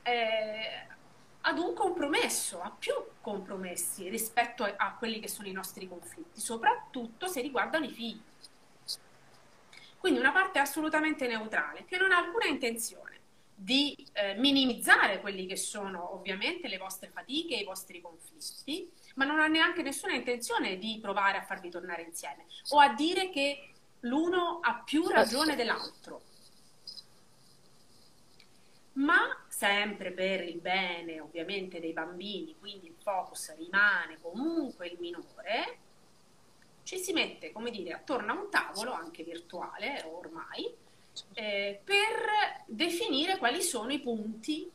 [0.04, 0.88] eh,
[1.42, 6.40] ad un compromesso, a più compromessi rispetto a, a quelli che sono i nostri conflitti,
[6.40, 8.22] soprattutto se riguardano i figli.
[9.98, 13.19] Quindi una parte assolutamente neutrale, che non ha alcuna intenzione
[13.62, 19.40] di eh, minimizzare quelli che sono ovviamente le vostre fatiche i vostri conflitti, ma non
[19.40, 24.60] ha neanche nessuna intenzione di provare a farvi tornare insieme o a dire che l'uno
[24.62, 26.22] ha più ragione dell'altro.
[28.94, 35.80] Ma sempre per il bene ovviamente dei bambini, quindi il focus rimane comunque il minore,
[36.84, 40.74] ci si mette, come dire, attorno a un tavolo, anche virtuale ormai,
[41.34, 44.70] eh, per definire quali sono i punti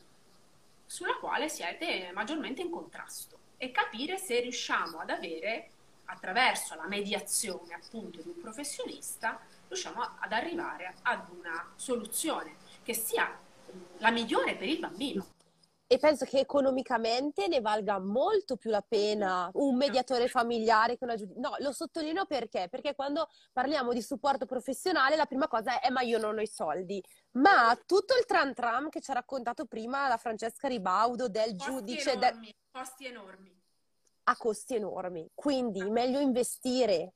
[0.85, 5.69] sulla quale siete maggiormente in contrasto e capire se riusciamo ad avere,
[6.05, 13.37] attraverso la mediazione appunto di un professionista, riusciamo ad arrivare ad una soluzione che sia
[13.97, 15.25] la migliore per il bambino
[15.87, 21.15] e penso che economicamente ne valga molto più la pena un mediatore familiare che una
[21.15, 21.39] giudice.
[21.39, 22.67] No, lo sottolineo perché?
[22.69, 26.47] Perché quando parliamo di supporto professionale la prima cosa è ma io non ho i
[26.47, 27.03] soldi.
[27.33, 31.71] Ma tutto il tram tram che ci ha raccontato prima la Francesca Ribaudo del costi
[31.71, 32.11] giudice...
[32.13, 32.55] Enormi, del...
[32.71, 33.61] Costi enormi.
[34.23, 35.29] A costi enormi.
[35.35, 37.13] Quindi meglio investire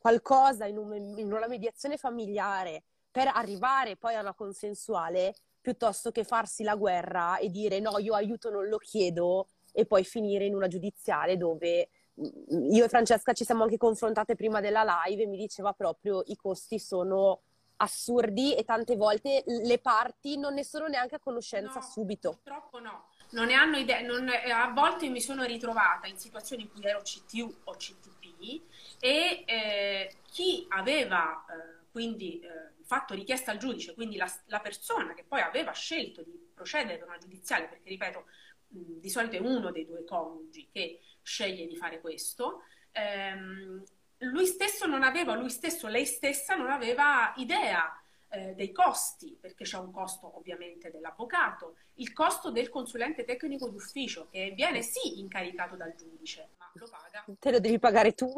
[0.00, 6.24] qualcosa in, un, in una mediazione familiare per arrivare poi a una consensuale piuttosto che
[6.24, 10.54] farsi la guerra e dire no, io aiuto non lo chiedo e poi finire in
[10.54, 11.90] una giudiziale dove
[12.20, 16.22] mm, io e Francesca ci siamo anche confrontate prima della live e mi diceva proprio
[16.26, 17.42] i costi sono
[17.78, 22.30] assurdi e tante volte le parti non ne sono neanche a conoscenza no, subito.
[22.30, 26.70] Purtroppo no, non ne hanno idea, non, a volte mi sono ritrovata in situazioni in
[26.70, 28.62] cui ero CTU o CTP
[28.98, 35.14] e eh, chi aveva eh, quindi eh, fatto richiesta al giudice, quindi la, la, persona
[35.14, 38.24] che poi aveva scelto di procedere per una giudiziale, perché ripeto,
[38.68, 43.82] mh, di solito è uno dei due coniugi che sceglie di fare questo, ehm,
[44.18, 49.64] lui stesso non aveva, lui stesso, lei stessa non aveva idea eh, dei costi, perché
[49.64, 55.74] c'è un costo ovviamente dell'avvocato, il costo del consulente tecnico d'ufficio che viene sì incaricato
[55.74, 57.24] dal giudice, ma lo paga.
[57.40, 58.32] Te lo devi pagare tu?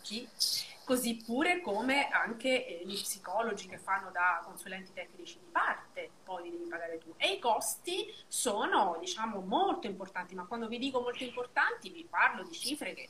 [0.00, 6.10] Sì così pure come anche eh, gli psicologi che fanno da consulenti tecnici di parte,
[6.24, 7.14] poi li devi pagare tu.
[7.16, 12.42] E i costi sono, diciamo, molto importanti, ma quando vi dico molto importanti vi parlo
[12.42, 13.08] di cifre che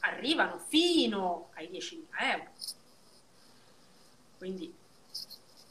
[0.00, 2.50] arrivano fino ai 10.000 euro.
[4.38, 4.72] Quindi,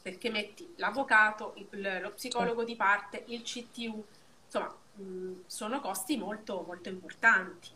[0.02, 4.04] perché metti l'avvocato, il, lo psicologo di parte, il CTU,
[4.44, 7.70] insomma, mh, sono costi molto, molto importanti.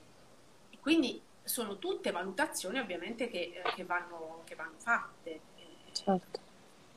[0.68, 5.40] E quindi sono tutte valutazioni ovviamente che, eh, che, vanno, che vanno, fatte
[5.92, 6.40] certo.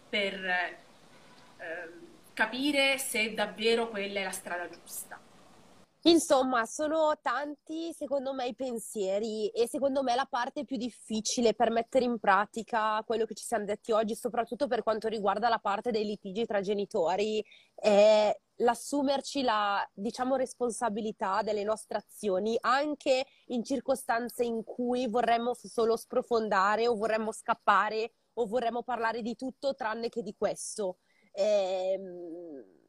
[0.10, 1.90] per eh,
[2.34, 5.20] capire se davvero quella è la strada giusta.
[6.06, 11.72] Insomma, sono tanti, secondo me, i pensieri e secondo me la parte più difficile per
[11.72, 15.92] mettere in pratica quello che ci siamo detti oggi, soprattutto per quanto riguarda la parte
[15.92, 17.42] dei litigi tra genitori,
[17.74, 25.96] è l'assumerci la, diciamo, responsabilità delle nostre azioni anche in circostanze in cui vorremmo solo
[25.96, 30.98] sprofondare o vorremmo scappare o vorremmo parlare di tutto tranne che di questo.
[31.34, 32.82] Ehm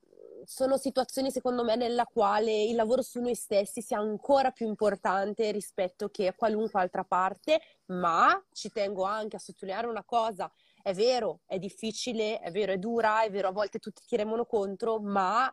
[0.46, 5.50] sono situazioni secondo me nella quale il lavoro su noi stessi sia ancora più importante
[5.50, 10.50] rispetto che a qualunque altra parte, ma ci tengo anche a sottolineare una cosa,
[10.85, 14.45] è vero, è difficile, è vero, è dura, è vero, a volte tutti ti remono
[14.45, 15.51] contro, ma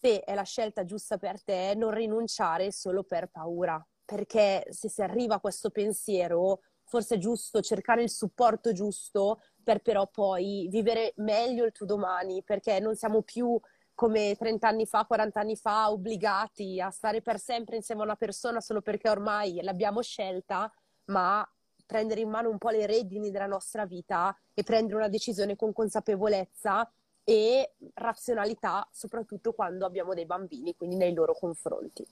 [0.00, 5.02] se è la scelta giusta per te, non rinunciare solo per paura, perché se si
[5.02, 11.12] arriva a questo pensiero, forse è giusto cercare il supporto giusto per però poi vivere
[11.16, 13.60] meglio il tuo domani, perché non siamo più
[13.92, 18.16] come 30 anni fa, 40 anni fa, obbligati a stare per sempre insieme a una
[18.16, 20.72] persona solo perché ormai l'abbiamo scelta,
[21.10, 21.46] ma
[21.88, 25.72] prendere in mano un po' le redini della nostra vita e prendere una decisione con
[25.72, 26.88] consapevolezza
[27.24, 32.06] e razionalità, soprattutto quando abbiamo dei bambini, quindi nei loro confronti.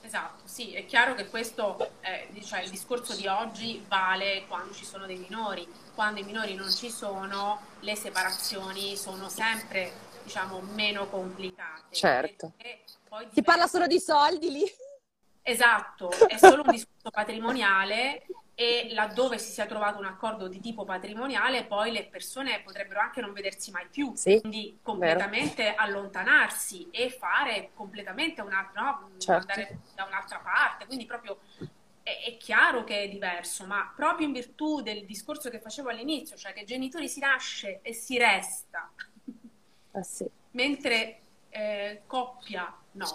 [0.00, 4.84] Esatto, sì, è chiaro che questo, eh, cioè, il discorso di oggi vale quando ci
[4.84, 9.92] sono dei minori, quando i minori non ci sono, le separazioni sono sempre
[10.22, 11.94] diciamo, meno complicate.
[11.94, 12.52] Certo.
[13.32, 14.64] Si parla solo di soldi lì.
[15.42, 20.84] Esatto, è solo un discorso patrimoniale e laddove si sia trovato un accordo di tipo
[20.84, 25.76] patrimoniale poi le persone potrebbero anche non vedersi mai più, sì, quindi completamente vero.
[25.78, 29.10] allontanarsi e fare completamente un'altra, no?
[29.18, 29.50] certo.
[29.50, 31.40] andare da un'altra parte, quindi proprio
[32.02, 36.36] è, è, chiaro che è diverso, ma proprio in virtù del discorso che facevo all'inizio,
[36.36, 38.92] cioè che genitori si nasce e si resta,
[39.96, 40.28] Ah, sì.
[40.52, 43.06] Mentre eh, coppia no.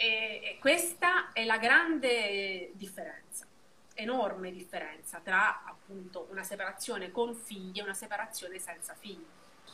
[0.00, 3.44] E, e questa è la grande differenza,
[3.92, 9.26] enorme differenza tra appunto una separazione con figli e una separazione senza figli.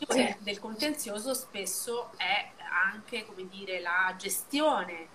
[0.08, 0.36] Sì.
[0.40, 5.06] Del contenzioso spesso è anche, come dire, la gestione,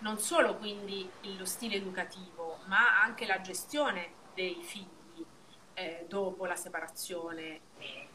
[0.00, 5.24] non solo quindi lo stile educativo, ma anche la gestione dei figli
[5.72, 8.08] eh, dopo la separazione eh.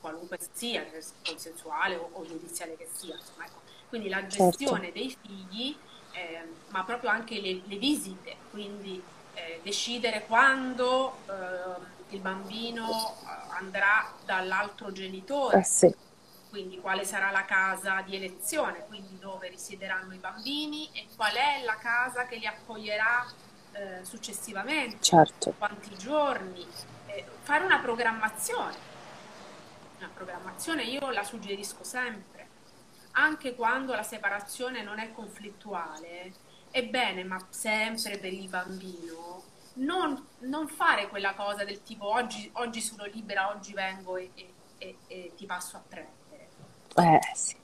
[0.00, 0.86] qualunque sia,
[1.24, 3.16] consensuale o, o, giudiziale che sia.
[3.16, 3.61] Insomma, ecco.
[3.92, 4.56] Quindi la certo.
[4.56, 4.98] gestione certo.
[4.98, 5.76] dei figli,
[6.12, 9.02] eh, ma proprio anche le, le visite, quindi
[9.34, 15.58] eh, decidere quando eh, il bambino eh, andrà dall'altro genitore.
[15.58, 15.94] Eh, sì.
[16.48, 21.62] Quindi quale sarà la casa di elezione, quindi dove risiederanno i bambini e qual è
[21.62, 23.30] la casa che li accoglierà
[23.72, 25.52] eh, successivamente, certo.
[25.58, 26.66] quanti giorni,
[27.42, 28.88] fare una programmazione
[30.02, 32.31] una programmazione io la suggerisco sempre,
[33.12, 36.32] anche quando la separazione non è conflittuale,
[36.70, 39.42] è bene, ma sempre per il bambino,
[39.74, 44.52] non, non fare quella cosa del tipo oggi, oggi sono libera, oggi vengo e, e,
[44.78, 46.48] e, e ti passo a prendere.
[46.96, 47.56] Eh sì.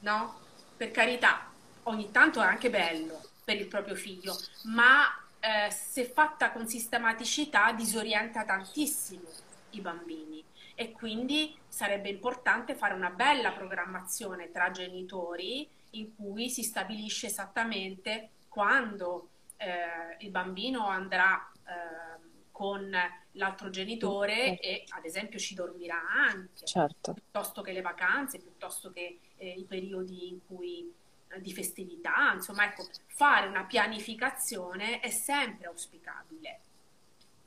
[0.00, 0.40] No?
[0.76, 1.50] Per carità,
[1.84, 5.06] ogni tanto è anche bello per il proprio figlio, ma
[5.40, 9.28] eh, se fatta con sistematicità disorienta tantissimo
[9.70, 10.44] i bambini
[10.80, 18.30] e quindi sarebbe importante fare una bella programmazione tra genitori in cui si stabilisce esattamente
[18.46, 22.96] quando eh, il bambino andrà eh, con
[23.32, 27.12] l'altro genitore e ad esempio ci dormirà anche, certo.
[27.12, 30.94] piuttosto che le vacanze, piuttosto che eh, i periodi in cui
[31.26, 36.60] eh, di festività, insomma, ecco, fare una pianificazione è sempre auspicabile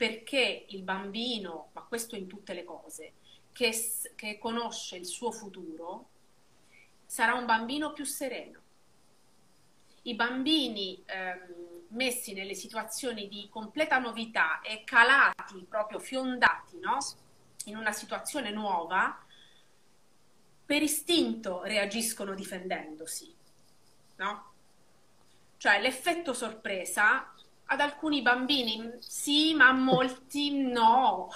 [0.02, 3.12] perché il bambino, ma questo in tutte le cose,
[3.52, 3.72] che,
[4.16, 6.08] che conosce il suo futuro
[7.06, 8.60] sarà un bambino più sereno.
[10.02, 16.98] I bambini ehm, messi nelle situazioni di completa novità e calati, proprio fiondati, no?
[17.66, 19.24] in una situazione nuova,
[20.64, 23.34] per istinto reagiscono difendendosi,
[24.16, 24.50] no?
[25.58, 27.32] Cioè l'effetto sorpresa
[27.66, 31.28] ad alcuni bambini sì, ma a molti no.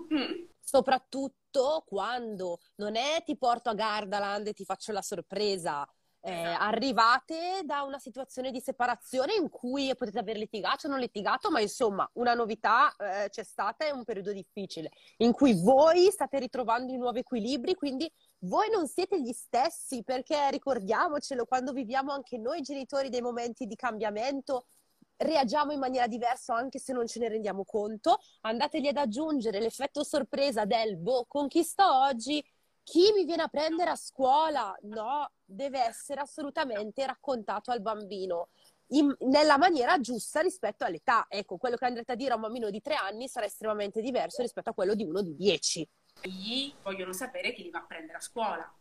[0.70, 5.86] soprattutto quando non è ti porto a Gardaland e ti faccio la sorpresa.
[6.22, 6.64] Eh, esatto.
[6.64, 11.60] arrivate da una situazione di separazione in cui potete aver litigato o non litigato, ma
[11.60, 16.92] insomma una novità eh, c'è stata, è un periodo difficile in cui voi state ritrovando
[16.92, 22.60] i nuovi equilibri, quindi voi non siete gli stessi perché ricordiamocelo, quando viviamo anche noi
[22.60, 24.66] genitori dei momenti di cambiamento,
[25.20, 28.18] reagiamo in maniera diversa anche se non ce ne rendiamo conto.
[28.42, 32.44] Andategli ad aggiungere l'effetto sorpresa del boh, con chi sto oggi?
[32.90, 34.76] chi mi viene a prendere a scuola?
[34.82, 38.48] No, deve essere assolutamente raccontato al bambino.
[38.92, 41.26] In, nella maniera giusta rispetto all'età.
[41.28, 44.42] Ecco, quello che andrete a dire a un bambino di tre anni sarà estremamente diverso
[44.42, 45.88] rispetto a quello di uno di dieci.
[46.22, 48.76] Gli vogliono sapere chi li va a prendere a scuola.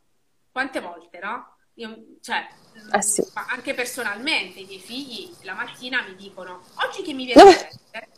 [0.52, 1.58] Quante volte, no?
[1.80, 2.48] Io, cioè,
[2.94, 3.24] eh sì.
[3.34, 8.10] anche personalmente, i miei figli la mattina mi dicono: Oggi chi mi viene a prendere?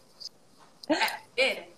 [0.87, 1.69] Eh, bene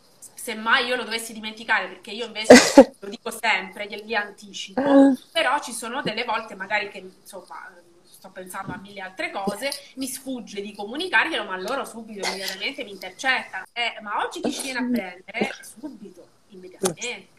[0.43, 2.53] semmai io lo dovessi dimenticare, perché io invece
[2.99, 7.71] lo dico sempre, gli anticipo, però ci sono delle volte magari che insomma
[8.03, 12.91] sto pensando a mille altre cose, mi sfugge di comunicarglielo, ma loro subito, immediatamente mi
[12.91, 13.65] intercettano.
[13.71, 15.55] Eh, ma oggi chi ci viene a prendere?
[15.61, 17.32] Subito, immediatamente.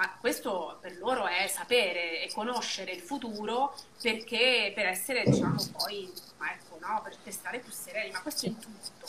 [0.00, 6.10] Ma questo per loro è sapere e conoscere il futuro perché per essere, diciamo, poi,
[6.38, 9.06] ma ecco, no, per stare più sereni, ma questo in tutto.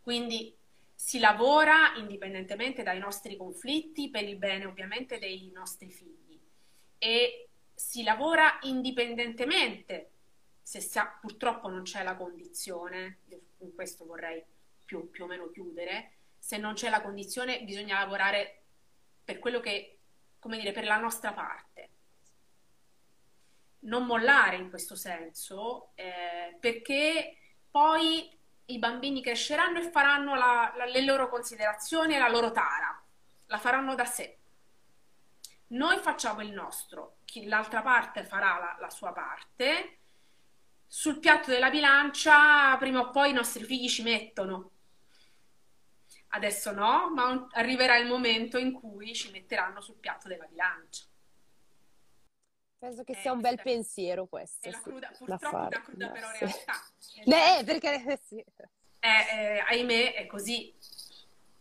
[0.00, 0.56] Quindi
[0.94, 6.40] si lavora indipendentemente dai nostri conflitti per il bene ovviamente dei nostri figli
[6.96, 10.12] e si lavora indipendentemente
[10.62, 14.42] se sa, purtroppo non c'è la condizione, io con questo vorrei
[14.82, 18.60] più, più o meno chiudere, se non c'è la condizione bisogna lavorare
[19.24, 19.98] per quello che,
[20.38, 21.90] come dire, per la nostra parte.
[23.80, 27.36] Non mollare in questo senso, eh, perché
[27.70, 28.30] poi
[28.66, 33.02] i bambini cresceranno e faranno la, la, le loro considerazioni e la loro tara,
[33.46, 34.38] la faranno da sé.
[35.68, 39.98] Noi facciamo il nostro, chi, l'altra parte farà la, la sua parte.
[40.86, 44.70] Sul piatto della bilancia, prima o poi i nostri figli ci mettono.
[46.34, 51.04] Adesso no, ma arriverà il momento in cui ci metteranno sul piatto della bilancia.
[52.76, 54.66] Penso che eh, sia un bel pensiero questo.
[54.66, 56.38] È la cruda, sì, purtroppo una cruda però sì.
[56.40, 56.82] realtà.
[57.60, 58.44] Eh, perché sì.
[58.98, 60.74] Eh, eh, ahimè, è così.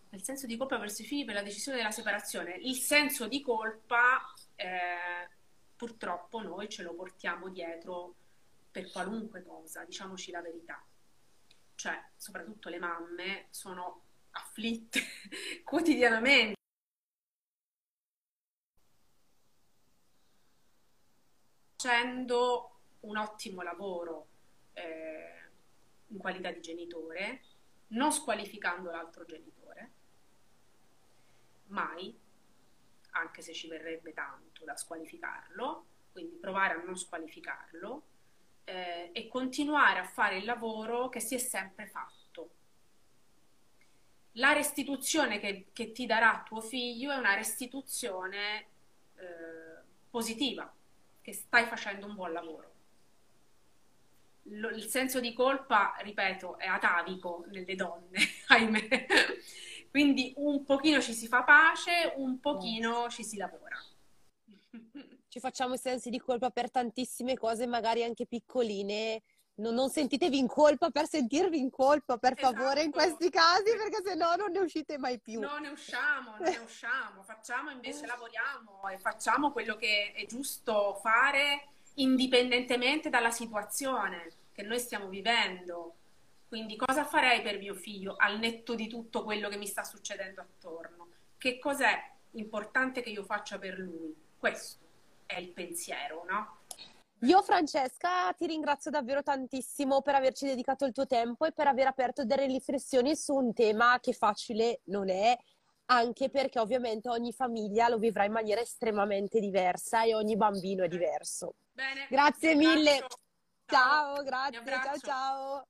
[0.10, 2.56] Il senso di colpa verso i figli per la decisione della separazione.
[2.56, 5.30] Il senso di colpa, eh,
[5.76, 8.16] purtroppo, noi ce lo portiamo dietro
[8.72, 10.84] per qualunque cosa, diciamoci la verità.
[11.76, 14.02] Cioè, soprattutto le mamme sono
[14.34, 15.00] afflitte
[15.64, 16.62] quotidianamente
[21.84, 24.28] facendo un ottimo lavoro
[24.74, 25.50] eh,
[26.08, 27.42] in qualità di genitore,
[27.88, 29.92] non squalificando l'altro genitore,
[31.68, 32.18] mai,
[33.12, 38.04] anche se ci verrebbe tanto da squalificarlo, quindi provare a non squalificarlo
[38.64, 42.23] eh, e continuare a fare il lavoro che si è sempre fatto.
[44.34, 48.66] La restituzione che, che ti darà tuo figlio è una restituzione
[49.16, 50.72] eh, positiva,
[51.22, 52.72] che stai facendo un buon lavoro.
[54.48, 59.06] Lo, il senso di colpa, ripeto, è atavico nelle donne, ahimè.
[59.90, 63.78] Quindi un pochino ci si fa pace, un pochino ci si lavora.
[65.28, 69.22] Ci facciamo i sensi di colpa per tantissime cose, magari anche piccoline,
[69.56, 72.56] non, non, sentitevi in colpa per sentirvi in colpa, per esatto.
[72.56, 75.40] favore, in questi casi, perché se no non ne uscite mai più.
[75.40, 80.96] Non ne usciamo, non ne usciamo, facciamo invece, lavoriamo e facciamo quello che è giusto
[81.02, 85.96] fare indipendentemente dalla situazione che noi stiamo vivendo.
[86.48, 90.42] Quindi cosa farei per mio figlio al netto di tutto quello che mi sta succedendo
[90.42, 91.08] attorno?
[91.38, 94.16] Che cos'è importante che io faccia per lui?
[94.38, 94.82] Questo
[95.26, 96.62] è il pensiero, no?
[97.24, 101.88] Io Francesca ti ringrazio davvero tantissimo per averci dedicato il tuo tempo e per aver
[101.88, 105.38] aperto delle riflessioni su un tema che facile non è,
[105.86, 110.90] anche perché ovviamente ogni famiglia lo vivrà in maniera estremamente diversa e ogni bambino è
[110.90, 111.56] diverso.
[111.72, 113.06] Bene, grazie mille.
[113.68, 115.68] Ciao, ciao grazie, ciao ciao.